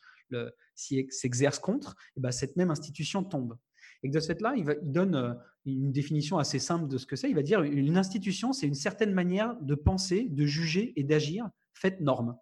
[0.76, 3.58] s'exerce contre, eh ben cette même institution tombe.
[4.04, 5.34] Et que de ce fait-là, il, donne euh,
[5.66, 7.30] une définition assez simple de ce que c'est.
[7.30, 11.50] Il va dire une institution, c'est une certaine manière de penser, de juger et d'agir
[11.74, 12.38] faite norme.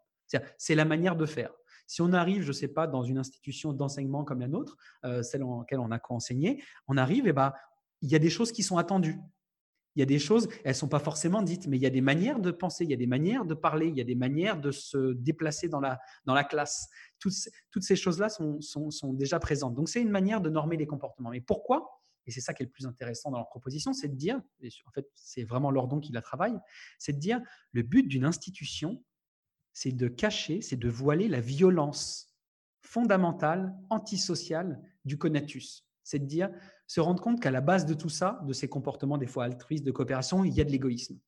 [0.57, 1.51] C'est la manière de faire.
[1.87, 4.75] Si on arrive, je ne sais pas, dans une institution d'enseignement comme la nôtre,
[5.05, 7.53] euh, celle en laquelle on a co-enseigné, on arrive, et ben,
[8.01, 9.19] il y a des choses qui sont attendues.
[9.95, 11.89] Il y a des choses, elles ne sont pas forcément dites, mais il y a
[11.89, 14.15] des manières de penser, il y a des manières de parler, il y a des
[14.15, 16.89] manières de se déplacer dans la, dans la classe.
[17.19, 17.33] Toutes,
[17.71, 19.73] toutes ces choses-là sont, sont, sont, déjà présentes.
[19.73, 21.29] Donc, c'est une manière de normer les comportements.
[21.29, 22.01] Mais pourquoi?
[22.27, 24.69] Et c'est ça qui est le plus intéressant dans leur proposition, c'est de dire, et
[24.85, 26.57] en fait, c'est vraiment Lordon qui la travaille,
[26.97, 27.39] c'est de dire
[27.71, 29.03] le but d'une institution,
[29.73, 32.35] c'est de cacher, c'est de voiler la violence
[32.81, 35.85] fondamentale, antisociale du conatus.
[36.03, 36.49] C'est de dire,
[36.87, 39.85] se rendre compte qu'à la base de tout ça, de ces comportements des fois altruistes,
[39.85, 41.19] de coopération, il y a de l'égoïsme.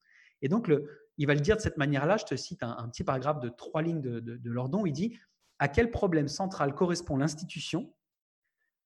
[0.41, 0.72] Et donc,
[1.18, 2.18] il va le dire de cette manière-là.
[2.18, 4.86] Je te cite un, petit paragraphe de trois lignes de Lordon.
[4.86, 5.18] Il dit
[5.58, 7.91] À quel problème central correspond l'institution?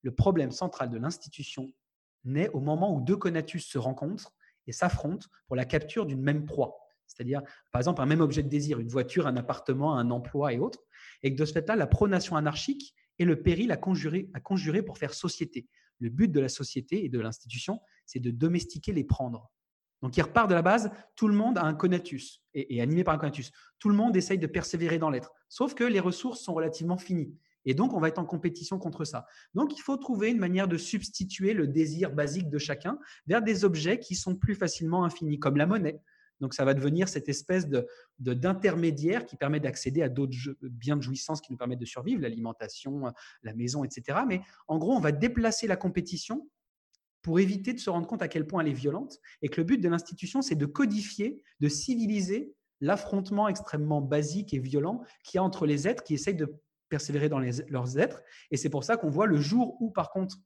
[0.04, 1.72] Le problème central de l'institution
[2.24, 4.34] naît au moment où deux conatus se rencontrent
[4.68, 6.78] et s'affrontent pour la capture d'une même proie.
[7.08, 7.42] C'est-à-dire,
[7.72, 10.80] par exemple, un même objet de désir, une voiture, un appartement, un emploi et autres.
[11.24, 14.82] Et que de ce fait-là, la pronation anarchique est le péril à conjurer, à conjurer
[14.82, 15.68] pour faire société.
[16.02, 19.50] Le but de la société et de l'institution, c'est de domestiquer les prendre.
[20.02, 23.14] Donc, il repart de la base, tout le monde a un conatus et, animé par
[23.14, 23.52] un conatus.
[23.80, 27.38] Tout le monde essaye de persévérer dans l'être, sauf que les ressources sont relativement finies.
[27.66, 29.28] Et donc, on va être en compétition contre ça.
[29.54, 32.98] Donc, il faut trouver une manière de substituer le désir basique de chacun
[33.28, 36.02] vers des objets qui sont plus facilement infinis, comme la monnaie,
[36.42, 37.88] donc, ça va devenir cette espèce de,
[38.18, 43.04] d'intermédiaire qui permet d'accéder à d'autres biens de jouissance qui nous permettent de survivre, l'alimentation,
[43.44, 44.20] la maison, etc.
[44.28, 46.50] Mais en gros, on va déplacer la compétition
[47.22, 49.66] pour éviter de se rendre compte à quel point elle est violente et que le
[49.66, 55.40] but de l'institution, c'est de codifier, de civiliser l'affrontement extrêmement basique et violent qu'il y
[55.40, 58.24] a entre les êtres qui essayent de persévérer dans leurs êtres.
[58.50, 60.38] Et c'est pour ça qu'on voit le jour où, par contre,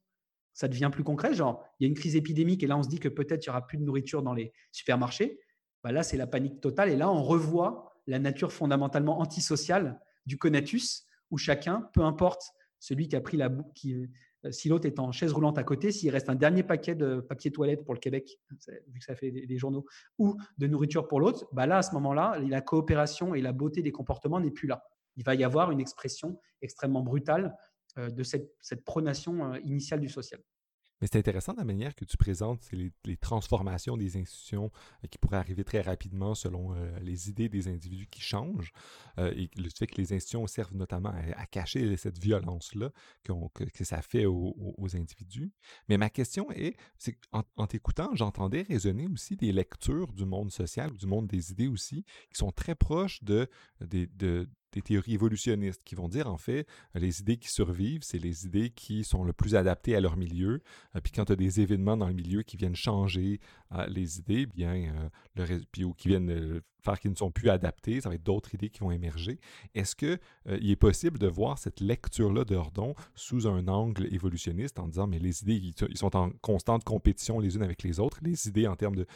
[0.52, 2.88] ça devient plus concret, genre, il y a une crise épidémique et là, on se
[2.88, 5.38] dit que peut-être il n'y aura plus de nourriture dans les supermarchés.
[5.86, 6.90] Bah, là, c'est la panique totale.
[6.90, 12.42] Et là, on revoit la nature fondamentalement antisociale du conatus, où chacun, peu importe
[12.80, 15.92] celui qui a pris la qui, euh, si l'autre est en chaise roulante à côté,
[15.92, 18.36] s'il reste un dernier paquet de papier toilette pour le Québec,
[18.88, 19.86] vu que ça fait des, journaux,
[20.18, 23.80] ou de nourriture pour l'autre, bah là, à ce moment-là, la coopération et la beauté
[23.80, 24.82] des comportements n'est plus là.
[25.14, 27.56] Il va y avoir une expression extrêmement brutale
[27.96, 30.40] euh, de cette, cette pronation euh, initiale du social.
[31.00, 34.70] Mais c'est intéressant la manière que tu présentes les, transformations des institutions
[35.04, 38.72] euh, qui pourraient arriver très rapidement selon euh, les idées des individus qui changent
[39.18, 42.90] euh, et le fait que les institutions servent notamment à, cacher cette violence-là
[43.22, 44.54] que, ça fait aux,
[44.94, 45.52] individus.
[45.88, 50.92] Mais ma question est, c'est en, t'écoutant, j'entendais résonner aussi des lectures du monde social,
[50.92, 53.48] du monde des idées aussi, qui sont très proches de,
[53.80, 58.44] de des théories évolutionnistes qui vont dire, en fait, les idées qui survivent, c'est les
[58.44, 60.60] idées qui sont le plus adaptées à leur milieu.
[60.94, 63.40] Euh, puis quand tu as des événements dans le milieu qui viennent changer
[63.72, 66.60] euh, les idées, bien, euh, le, puis, ou qui viennent
[66.94, 69.38] qu'ils ne sont plus adaptés, ça va être d'autres idées qui vont émerger.
[69.74, 70.18] Est-ce qu'il
[70.48, 75.06] euh, il est possible de voir cette lecture-là d'Ordon sous un angle évolutionniste en disant,
[75.06, 78.66] mais les idées, ils, sont en constante compétition les unes avec les autres, les idées
[78.66, 79.06] en termes de,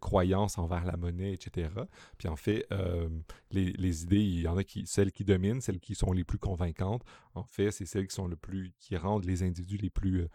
[0.00, 1.68] croyances envers la monnaie, etc.
[2.16, 3.08] Puis en fait, euh,
[3.50, 6.24] les, les, idées, il y en a qui, celles qui dominent, celles qui sont les
[6.24, 7.04] plus convaincantes,
[7.34, 10.26] en fait, c'est celles qui sont le plus, qui rendent les individus les plus...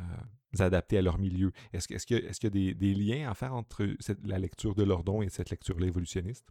[0.00, 1.52] Euh, adaptés à leur milieu.
[1.72, 3.86] Est-ce qu'il y a des, liens à faire entre
[4.24, 6.48] la lecture de Lordon et cette lecture-là évolutionniste?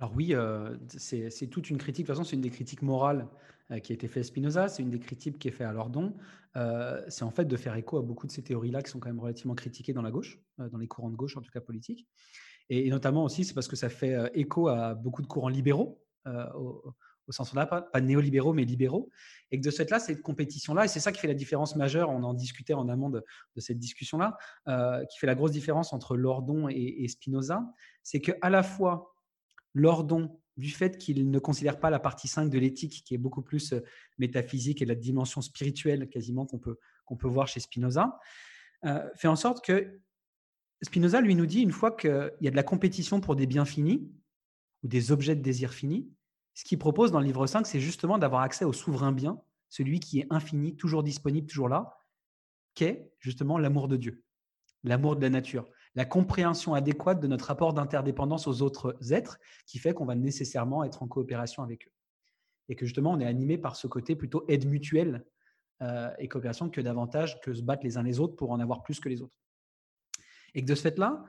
[0.00, 2.06] Alors oui, euh, c'est toute une critique.
[2.06, 3.28] De toute façon, c'est une des critiques morales
[3.70, 4.68] euh, qui a été faite à Spinoza.
[4.68, 6.14] C'est une des critiques qui est faite à Lordon.
[7.08, 9.20] C'est en fait de faire écho à beaucoup de ces théories-là qui sont quand même
[9.20, 12.08] relativement critiquées dans la gauche, dans les courants de gauche, en tout cas politiques.
[12.70, 16.94] Et, notamment aussi, c'est parce que ça fait écho à beaucoup de courants libéraux, au,
[17.28, 19.10] au sens là, pas, pas, néolibéraux, mais libéraux.
[19.50, 22.10] Et que de ce fait-là, cette compétition-là, et c'est ça qui fait la différence majeure,
[22.10, 23.24] on en discutait en amont de,
[23.56, 24.36] cette discussion-là,
[24.68, 27.64] euh, qui fait la grosse différence entre Lordon et, Spinoza,
[28.02, 29.14] c'est qu'à la fois,
[29.74, 33.42] Lordon, du fait qu'il ne considère pas la partie 5 de l'éthique, qui est beaucoup
[33.42, 33.74] plus
[34.18, 38.18] métaphysique et la dimension spirituelle quasiment qu'on peut, qu'on peut voir chez Spinoza,
[39.14, 40.00] fait en sorte que
[40.82, 43.64] Spinoza, lui, nous dit une fois qu'il y a de la compétition pour des biens
[43.64, 44.10] finis
[44.82, 46.10] ou des objets de désir finis,
[46.54, 50.00] ce qu'il propose dans le livre 5, c'est justement d'avoir accès au souverain bien, celui
[50.00, 51.96] qui est infini, toujours disponible, toujours là,
[52.74, 54.22] qu'est justement l'amour de Dieu,
[54.84, 59.78] l'amour de la nature, la compréhension adéquate de notre rapport d'interdépendance aux autres êtres, qui
[59.78, 61.92] fait qu'on va nécessairement être en coopération avec eux.
[62.68, 65.24] Et que justement, on est animé par ce côté plutôt aide mutuelle
[65.82, 68.82] euh, et coopération que davantage que se battre les uns les autres pour en avoir
[68.82, 69.36] plus que les autres.
[70.54, 71.24] Et que de ce fait-là,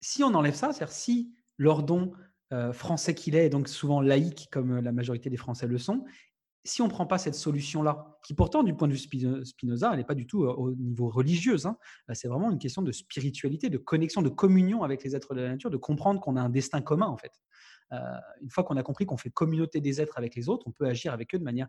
[0.00, 2.12] si on enlève ça, c'est-à-dire si l'ordon
[2.52, 6.04] euh, français qu'il est, et donc souvent laïque comme la majorité des Français le sont,
[6.64, 9.98] si on ne prend pas cette solution-là, qui pourtant du point de vue Spinoza, elle
[9.98, 11.76] n'est pas du tout euh, au niveau religieux, hein,
[12.10, 15.40] euh, c'est vraiment une question de spiritualité, de connexion, de communion avec les êtres de
[15.40, 17.32] la nature, de comprendre qu'on a un destin commun en fait.
[18.40, 20.86] une fois qu'on a compris qu'on fait communauté des êtres avec les autres, on peut
[20.86, 21.68] agir avec eux de manière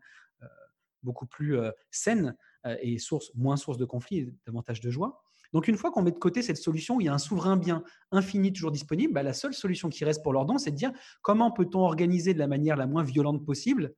[1.02, 1.58] beaucoup plus
[1.92, 2.36] saine
[2.82, 5.23] et source, moins source de conflit et davantage de joie.
[5.54, 7.58] Donc, une fois qu'on met de côté cette solution où il y a un souverain
[7.58, 10.92] bien infini toujours disponible, bah, la seule solution qui reste pour l'ordon, c'est de dire
[11.22, 13.94] comment peut-on organiser de la manière la moins violente possible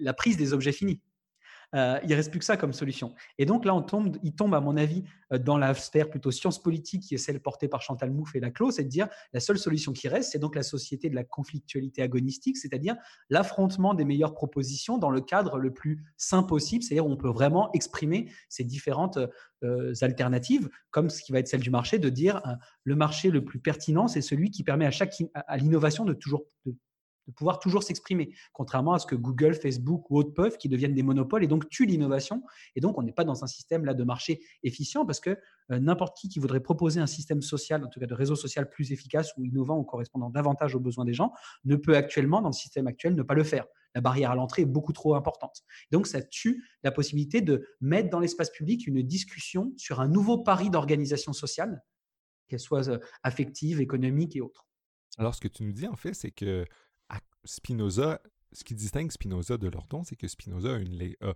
[0.00, 1.00] la prise des objets finis.
[1.74, 3.14] Euh, il reste plus que ça comme solution.
[3.36, 6.30] Et donc là, on tombe, il tombe, à mon avis, euh, dans la sphère plutôt
[6.30, 9.40] science politique, qui est celle portée par Chantal Mouffe et Laclos, c'est de dire la
[9.40, 12.96] seule solution qui reste, c'est donc la société de la conflictualité agonistique, c'est-à-dire
[13.28, 17.28] l'affrontement des meilleures propositions dans le cadre le plus sain possible, c'est-à-dire où on peut
[17.28, 19.18] vraiment exprimer ces différentes
[19.62, 22.40] euh, alternatives, comme ce qui va être celle du marché, de dire
[22.84, 26.44] le marché le plus pertinent, c'est celui qui permet à chaque à l'innovation de toujours
[27.32, 31.02] pouvoir toujours s'exprimer, contrairement à ce que Google, Facebook ou autres peuvent, qui deviennent des
[31.02, 32.42] monopoles et donc tuent l'innovation.
[32.76, 35.30] Et donc, on n'est pas dans un système là de marché efficient parce que
[35.70, 38.68] euh, n'importe qui qui voudrait proposer un système social, en tout cas de réseau social
[38.68, 41.32] plus efficace ou innovant ou correspondant davantage aux besoins des gens,
[41.64, 43.66] ne peut actuellement, dans le système actuel, ne pas le faire.
[43.94, 45.62] La barrière à l'entrée est beaucoup trop importante.
[45.90, 50.38] Donc, ça tue la possibilité de mettre dans l'espace public une discussion sur un nouveau
[50.42, 51.82] pari d'organisation sociale,
[52.48, 54.66] qu'elle soit euh, affective, économique et autres.
[55.18, 56.64] Alors, ce que tu nous dis, en fait, c'est que
[57.48, 58.20] Spinoza,
[58.52, 60.78] ce qui distingue Spinoza de Lordon, c'est que Spinoza
[61.22, 61.32] a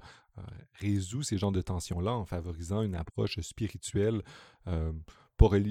[0.74, 4.22] résout ces genres de tensions-là en favorisant une approche spirituelle,
[4.66, 4.92] euh,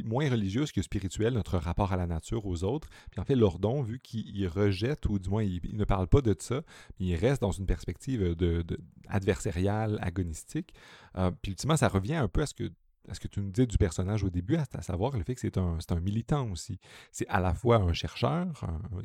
[0.03, 2.89] moins religieuse que spirituelle, notre rapport à la nature, aux autres.
[3.09, 6.35] Puis en fait, Lordon, vu qu'il rejette, ou du moins il, ne parle pas de
[6.37, 6.61] ça,
[6.99, 8.65] il reste dans une perspective de,
[9.07, 10.73] adversariale, agonistique.
[11.17, 12.71] Euh, puis ultimement, ça revient un peu à ce que
[13.11, 15.57] ce que tu nous disais du personnage au début, à, savoir le fait que c'est
[15.57, 16.79] un, un, militant aussi.
[17.11, 18.47] C'est à la fois un chercheur,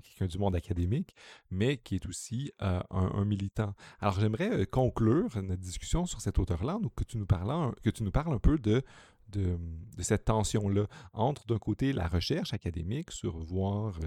[0.03, 1.14] quelqu'un du monde académique,
[1.51, 3.74] mais qui est aussi euh, un, militant.
[4.01, 8.03] Alors j'aimerais euh, conclure notre discussion sur cet auteur-là, que, tu nous parles, que tu
[8.03, 8.82] nous parles un peu de,
[9.28, 9.59] de,
[9.99, 13.99] cette tension-là entre d'un côté la recherche académique sur voir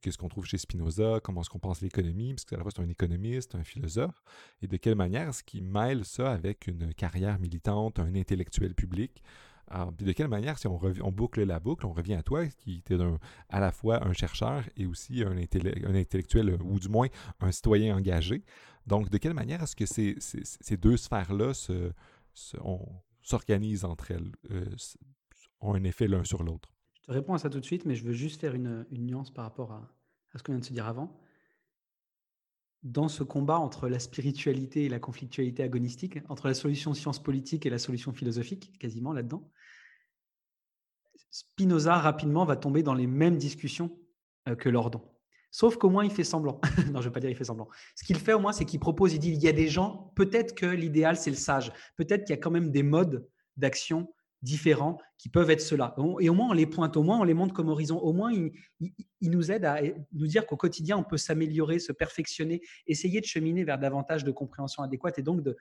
[0.00, 2.82] qu'est-ce qu'on trouve chez Spinoza, comment est-ce qu'on pense l'économie, parce qu'à la fois c'est
[2.82, 4.22] un économiste, un philosophe,
[4.62, 9.22] et de quelle manière est-ce qu'il mêle ça avec une carrière militante, un intellectuel public?
[9.96, 12.96] Puis de quelle manière, si on, boucle la boucle, on revient à toi, qui était
[13.48, 17.08] à la fois un chercheur et aussi un, un, intellectuel, ou du moins
[17.40, 18.44] un citoyen engagé?
[18.86, 21.52] Donc, de quelle manière est-ce que ces, ces, deux sphères-là
[23.22, 24.76] s'organisent entre elles, euh,
[25.60, 26.75] ont un effet l'un sur l'autre?
[27.08, 29.44] Je réponds à ça tout de suite, mais je veux juste faire une, nuance par
[29.44, 29.88] rapport à,
[30.34, 31.20] ce qu'on vient de se dire avant.
[32.82, 37.64] Dans ce combat entre la spiritualité et la conflictualité agonistique, entre la solution science politique
[37.64, 39.50] et la solution philosophique, quasiment là-dedans,
[41.30, 43.98] Spinoza rapidement va tomber dans les mêmes discussions
[44.48, 45.02] euh, que Lordon.
[45.50, 46.60] Sauf qu'au moins il fait semblant.
[46.78, 47.68] non, je ne veux pas dire il fait semblant.
[47.94, 50.12] Ce qu'il fait au moins, c'est qu'il propose, il dit, il y a des gens,
[50.16, 54.12] peut-être que l'idéal c'est le sage, peut-être qu'il y a quand même des modes d'action
[54.46, 55.94] différents qui peuvent être ceux-là.
[56.20, 57.98] Et au moins, on les pointe, au moins, on les montre comme horizon.
[57.98, 59.80] Au moins, ils, nous aident à
[60.12, 64.30] nous dire qu'au quotidien, on peut s'améliorer, se perfectionner, essayer de cheminer vers davantage de
[64.30, 65.56] compréhension adéquate et donc de,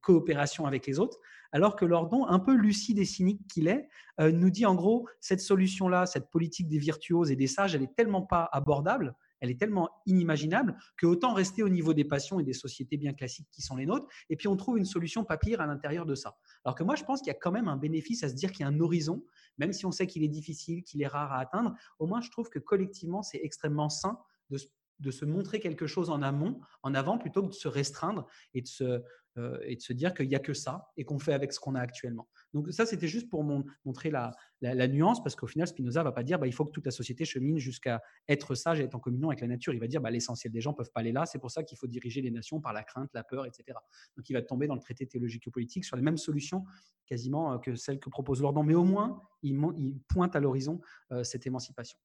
[0.00, 1.18] coopération avec les autres.
[1.50, 3.88] Alors que Lordon, un peu lucide et cynique qu'il est,
[4.20, 7.82] euh, nous dit en gros, cette solution-là, cette politique des virtuoses et des sages, elle
[7.82, 12.40] est tellement pas abordable elle est tellement inimaginable que autant rester au niveau des passions
[12.40, 15.24] et des sociétés bien classiques qui sont les nôtres, et puis on trouve une solution
[15.24, 16.36] pas pire à l'intérieur de ça.
[16.64, 18.52] Alors que moi, je pense qu'il y a quand même un bénéfice à se dire
[18.52, 19.24] qu'il y a un horizon,
[19.58, 22.30] même si on sait qu'il est difficile, qu'il est rare à atteindre, au moins je
[22.30, 24.18] trouve que collectivement, c'est extrêmement sain
[24.50, 24.58] de
[25.00, 28.62] de se montrer quelque chose en amont, en avant, plutôt que de se restreindre et
[28.62, 29.02] de se,
[29.38, 31.60] euh, et de se dire qu'il n'y a que ça et qu'on fait avec ce
[31.60, 32.28] qu'on a actuellement.
[32.52, 36.38] Donc ça, c'était juste pour montrer la, nuance, parce qu'au final, Spinoza va pas dire
[36.38, 39.28] bah, il faut que toute la société chemine jusqu'à être sage et être en communion
[39.28, 39.72] avec la nature.
[39.72, 41.78] Il va dire bah, l'essentiel des gens peuvent pas aller là, c'est pour ça qu'il
[41.78, 43.78] faut diriger les nations par la crainte, la peur, etc.
[44.16, 46.64] Donc il va tomber dans le traité théologico-politique sur les mêmes solutions
[47.06, 50.80] quasiment euh, que celles que propose Lordon, mais au moins, il, pointe à l'horizon
[51.12, 51.98] euh, cette émancipation.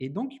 [0.00, 0.32] Et donc,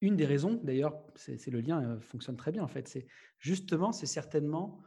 [0.00, 3.06] une des raisons, d'ailleurs, c'est le lien fonctionne très bien en fait, c'est
[3.38, 4.82] justement, c'est certainement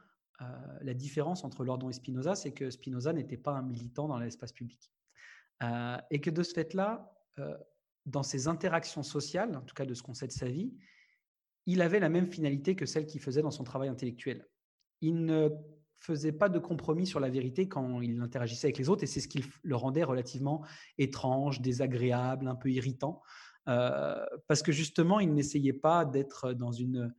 [0.81, 4.53] la différence entre Lordon et Spinoza, c'est que Spinoza n'était pas un militant dans l'espace
[4.53, 4.91] public.
[6.11, 7.11] et que de ce fait-là,
[8.05, 10.73] dans ses interactions sociales, en tout cas de ce qu'on sait de sa vie,
[11.65, 14.47] il avait la même finalité que celle qu'il faisait dans son travail intellectuel.
[15.01, 15.49] Il ne
[15.99, 19.19] faisait pas de compromis sur la vérité quand il interagissait avec les autres, et c'est
[19.19, 20.65] ce qui le rendait relativement
[20.97, 23.21] étrange, désagréable, un peu irritant,
[23.67, 27.13] euh, parce que justement, il n'essayait pas d'être dans une,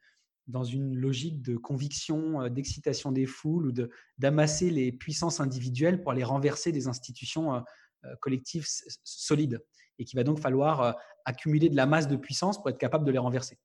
[0.48, 3.72] dans une logique de conviction, euh, d'excitation des foules ou
[4.18, 8.66] d'amasser les puissances individuelles pour aller renverser des institutions euh, collectives
[9.04, 9.64] solides,
[9.98, 13.10] et qu'il va donc falloir accumuler de la masse de puissance pour être capable de
[13.10, 13.58] les renverser.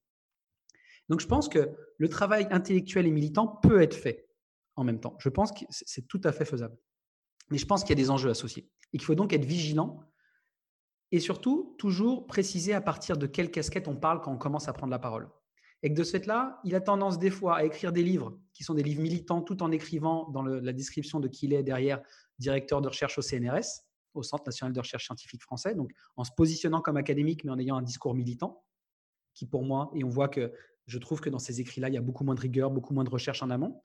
[1.10, 4.28] Donc je pense que le travail intellectuel et militant peut être fait
[4.76, 5.16] en même temps.
[5.20, 6.78] Je pense que c'est tout à fait faisable.
[7.52, 10.04] Mais je pense qu'il y a des enjeux associés et qu'il faut donc être vigilant
[11.12, 14.74] et surtout toujours préciser à partir de quelle casquette on parle quand on commence à
[14.74, 15.30] prendre la parole.
[15.84, 18.64] Et que de ce fait-là, il a tendance des fois à écrire des livres qui
[18.64, 22.02] sont des livres militants tout en écrivant dans la description de qui il est derrière
[22.40, 26.32] directeur de recherche au CNRS, au Centre national de recherche scientifique français, donc en se
[26.36, 28.64] positionnant comme académique mais en ayant un discours militant
[29.34, 30.54] qui pour moi, et on voit que
[30.86, 33.04] je trouve que dans ces écrits-là, il y a beaucoup moins de rigueur, beaucoup moins
[33.04, 33.82] de recherche en amont.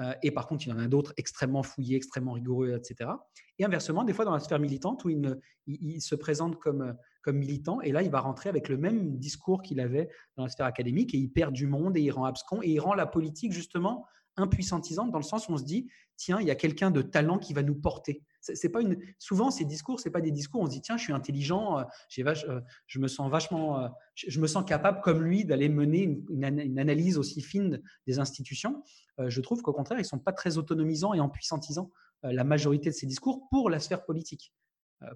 [0.00, 3.10] Euh, et par contre, il y en a d'autres extrêmement fouillés, extrêmement rigoureux, etc.
[3.58, 7.80] Et inversement, des fois dans la sphère militante, où il, se présente comme, comme militant,
[7.80, 11.14] et là, il va rentrer avec le même discours qu'il avait dans la sphère académique,
[11.14, 14.06] et il perd du monde, et il rend abscon, et il rend la politique justement
[14.36, 17.38] impuissantisante, dans le sens où on se dit, tiens, il y a quelqu'un de talent
[17.38, 18.22] qui va nous porter.
[18.40, 18.98] C'est pas une.
[19.18, 20.60] Souvent, ces discours, c'est pas des discours.
[20.60, 21.84] On se dit tiens, je suis intelligent, euh,
[22.18, 26.78] euh, je me sens vachement, euh, je me sens capable comme lui d'aller mener une,
[26.78, 28.82] analyse aussi fine des institutions.
[29.18, 31.90] je trouve qu'au contraire, ils sont pas très autonomisants et empuissantisants
[32.22, 34.52] la majorité de ces discours pour la sphère politique.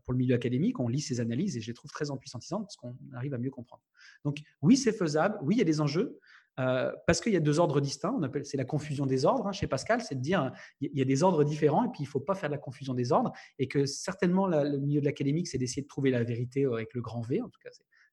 [0.05, 2.77] Pour le milieu académique, on lit ces analyses et je les trouve très empuissantisantes parce
[2.77, 3.83] qu'on arrive à mieux comprendre.
[4.25, 6.19] Donc oui, c'est faisable, oui, il y a des enjeux,
[6.59, 9.67] euh, parce qu'il y a deux ordres distincts, c'est la confusion des ordres hein, chez
[9.67, 12.35] Pascal, c'est de dire il y a des ordres différents et puis il faut pas
[12.35, 15.89] faire la confusion des ordres et que certainement le milieu de l'académique c'est d'essayer de
[15.89, 17.71] trouver la vérité euh, avec le grand V, en tout cas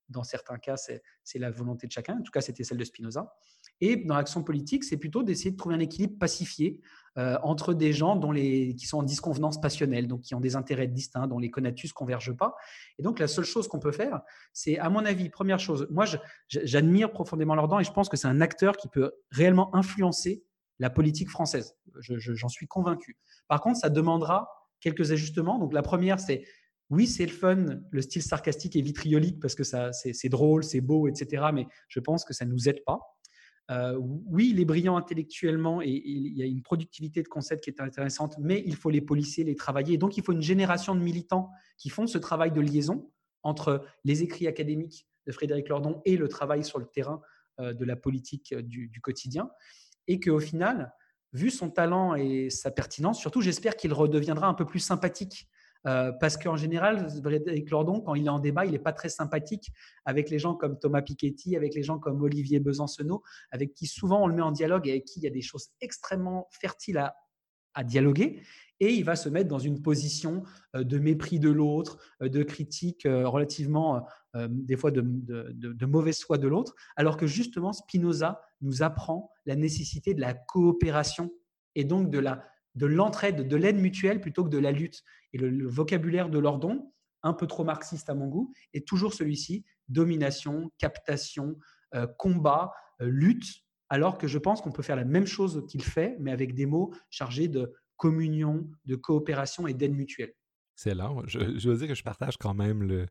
[0.10, 1.02] dans certains cas c'est,
[1.36, 3.34] la volonté de chacun, en tout cas c'était celle de Spinoza.
[3.82, 6.82] Et dans l'action politique c'est plutôt d'essayer de trouver un équilibre pacifié
[7.18, 11.28] euh, entre des gens qui sont en disconvenance passionnelle, donc qui ont des intérêts distincts,
[11.28, 12.56] dont les conatus ne convergent pas.
[13.00, 14.20] Et donc, la seule chose qu'on peut faire,
[14.52, 16.04] c'est, à mon avis, première chose, moi,
[16.50, 20.44] j'admire profondément Lordan et je pense que c'est un acteur qui peut réellement influencer
[20.80, 21.78] la politique française.
[22.02, 23.18] j'en suis convaincu.
[23.48, 24.50] Par contre, ça demandera
[24.82, 25.58] quelques ajustements.
[25.58, 26.44] Donc, la première, c'est
[26.90, 31.08] oui, c'est le fun, le style sarcastique et vitriolique parce que c'est drôle, c'est beau,
[31.08, 31.46] etc.
[31.54, 33.00] Mais je pense que ça ne nous aide pas.
[33.72, 37.70] Euh, oui, il est brillant intellectuellement et, il y a une productivité de concepts qui
[37.72, 39.98] est intéressante, mais il faut les policer, les travailler.
[39.98, 43.12] donc, il faut une génération de militants qui font ce travail de liaison
[43.44, 47.22] entre les écrits académiques de Frédéric Lordon et le travail sur le terrain
[47.60, 49.50] euh, de la politique euh, du, du quotidien.
[50.08, 50.94] Et qu'au final,
[51.34, 55.48] vu son talent et sa pertinence, surtout, j'espère qu'il redeviendra un peu plus sympathique
[55.88, 59.10] euh, parce qu'en général, Frédéric Lordon, quand il est en débat, il n'est pas très
[59.10, 59.72] sympathique
[60.06, 64.24] avec les gens comme Thomas Piketty, avec les gens comme Olivier Besancenot, avec qui souvent
[64.24, 66.98] on le met en dialogue et avec qui il y a des choses extrêmement fertiles
[66.98, 67.16] à,
[67.84, 68.42] dialoguer.
[68.80, 70.44] Et il va se mettre dans une position
[70.76, 74.06] euh, de mépris de l'autre, euh, de critique relativement,
[74.50, 79.56] des fois, de, de mauvaise foi de l'autre, alors que justement, Spinoza nous apprend la
[79.56, 81.32] nécessité de la coopération
[81.76, 82.20] et donc de
[82.76, 85.04] de l'entraide, de l'aide mutuelle plutôt que de la lutte.
[85.36, 89.66] Et le, vocabulaire de Lordon, un peu trop marxiste à mon goût, est toujours celui-ci
[89.90, 91.58] domination, captation,
[91.94, 92.72] euh, combat,
[93.02, 93.64] euh, lutte.
[93.90, 96.66] Alors que je pense qu'on peut faire la même chose qu'il fait, mais avec des
[96.66, 100.34] mots chargés de communion, de coopération et d'aide mutuelle.
[100.76, 101.14] C'est là.
[101.26, 103.06] Je, je, veux dire que je partage quand même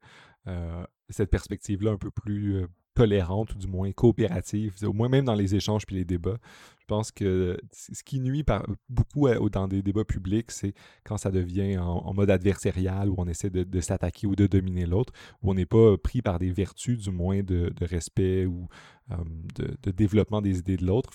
[0.47, 5.35] euh, cette perspective-là un peu plus tolérante ou du moins coopérative, au moins même dans
[5.35, 6.39] les échanges puis les débats.
[6.85, 8.45] Je pense que ce qui nuit
[8.91, 13.49] beaucoup dans des débats publics, c'est quand ça devient en, mode adversarial où on essaie
[13.49, 17.11] de, s'attaquer ou de dominer l'autre, où on n'est pas pris par des vertus du
[17.11, 18.69] moins de, respect ou
[19.09, 21.11] de, développement des idées de l'autre.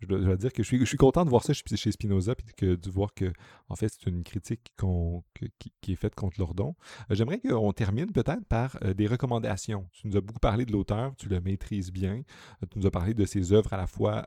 [0.00, 3.12] Je dois, dire que je suis, content de voir ça chez Spinoza puis de voir
[3.12, 3.30] que
[3.68, 4.72] en fait c'est une critique
[5.80, 6.74] qui, est faite contre Lordon.
[7.10, 9.86] Euh, j'aimerais qu'on termine peut-être par euh, des recommandations.
[9.92, 12.22] Tu nous as beaucoup parlé de l'auteur, tu le maîtrises bien.
[12.62, 14.26] Euh, tu nous as parlé de ses œuvres à la fois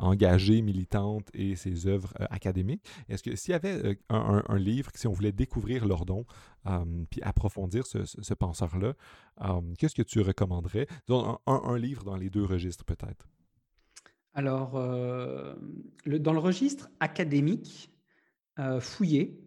[0.00, 2.84] euh, engagées, militantes et ses œuvres académiques.
[3.08, 6.24] Est-ce que s'il y avait un, livre, si on voulait découvrir Lordon
[7.10, 8.94] puis approfondir ce, penseur-là,
[9.78, 10.86] qu'est-ce que tu recommanderais?
[11.06, 13.26] Disons, un, livre dans les deux registres peut-être.
[14.32, 17.90] Alors, dans le registre académique,
[18.80, 19.40] fouillé,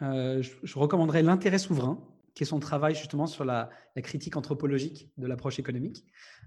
[0.00, 1.98] je recommanderais L'intérêt souverain
[2.34, 6.04] qui est son travail justement sur la, critique anthropologique de l'approche économique,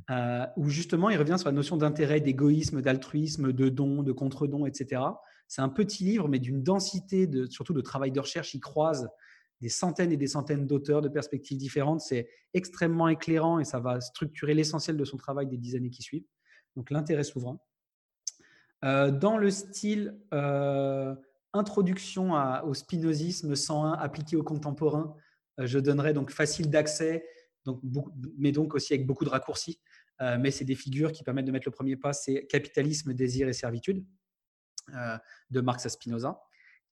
[0.09, 4.65] euh, où justement il revient sur la notion d'intérêt, d'égoïsme, d'altruisme, de don, de contre-don,
[4.65, 5.01] etc.
[5.47, 8.55] C'est un petit livre, mais d'une densité, de, surtout de travail de recherche.
[8.55, 9.07] Il croise
[9.61, 12.01] des centaines et des centaines d'auteurs de perspectives différentes.
[12.01, 16.01] C'est extrêmement éclairant et ça va structurer l'essentiel de son travail des dix années qui
[16.01, 16.25] suivent.
[16.75, 17.59] Donc l'intérêt souverain.
[18.83, 21.15] Euh, dans le style euh,
[21.53, 22.33] introduction
[22.65, 25.15] au spinozisme 101 appliqué au contemporain,
[25.57, 27.25] je donnerai donc facile d'accès,
[27.65, 27.81] donc
[28.37, 29.79] mais donc aussi avec beaucoup de raccourcis.
[30.39, 32.13] mais c'est des figures qui permettent de mettre le premier pas.
[32.13, 34.05] C'est Capitalisme, désir et servitude
[35.49, 36.41] de Marx à Spinoza.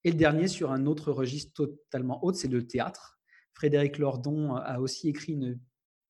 [0.04, 3.20] Et le dernier sur un autre registre totalement autre, c'est le théâtre.
[3.54, 5.60] Frédéric Lordon a aussi écrit une,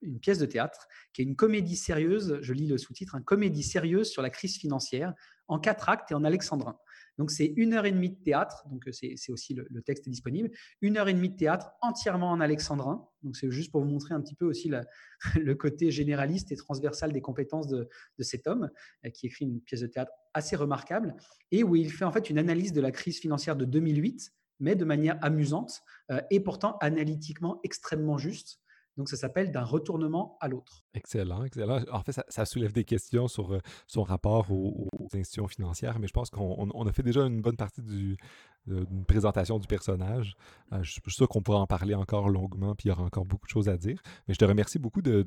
[0.02, 3.64] une, pièce de théâtre qui est une comédie sérieuse, je lis le sous-titre, une comédie
[3.64, 5.14] sérieuse sur la crise financière
[5.48, 6.78] en quatre actes et en alexandrin.
[7.22, 10.10] Donc c'est une heure et demie de théâtre, donc euh, c'est aussi le, texte est
[10.10, 10.50] disponible.
[10.82, 13.08] Une heure et demie de théâtre entièrement en alexandrin.
[13.22, 14.72] Donc c'est juste pour vous montrer un petit peu aussi
[15.40, 18.72] le côté généraliste et transversal des compétences de, cet homme
[19.06, 21.16] euh, qui écrit une pièce de théâtre assez remarquable
[21.52, 24.76] et où il fait en fait une analyse de la crise financière de 2008 mais
[24.76, 28.60] de manière amusante euh, et pourtant analytiquement extrêmement juste.
[28.98, 30.84] Donc, ça s'appelle d'un retournement à l'autre.
[30.94, 31.80] Excellent, excellent.
[31.92, 36.14] En fait, ça, soulève des questions sur euh, son rapport aux, institutions financières, mais je
[36.14, 38.18] pense qu'on a fait déjà une bonne partie du,
[38.66, 40.36] d'une présentation du personnage.
[40.74, 43.26] Euh, je, suis sûr qu'on pourra en parler encore longuement, puis il y aura encore
[43.26, 44.02] beaucoup de choses à dire.
[44.28, 45.26] Mais je te remercie beaucoup de,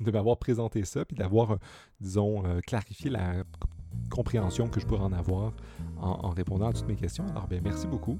[0.00, 1.56] m'avoir présenté ça, puis d'avoir, euh,
[2.00, 3.44] disons, clarifié la
[4.10, 5.52] compréhension que je pourrais en avoir
[5.98, 7.26] en, en, répondant à toutes mes questions.
[7.28, 8.18] Alors, bien, merci beaucoup.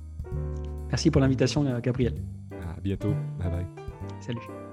[0.88, 2.22] Merci pour l'invitation, Gabriel.
[2.52, 3.14] À bientôt.
[3.38, 3.66] Bye bye.
[4.20, 4.65] Salut.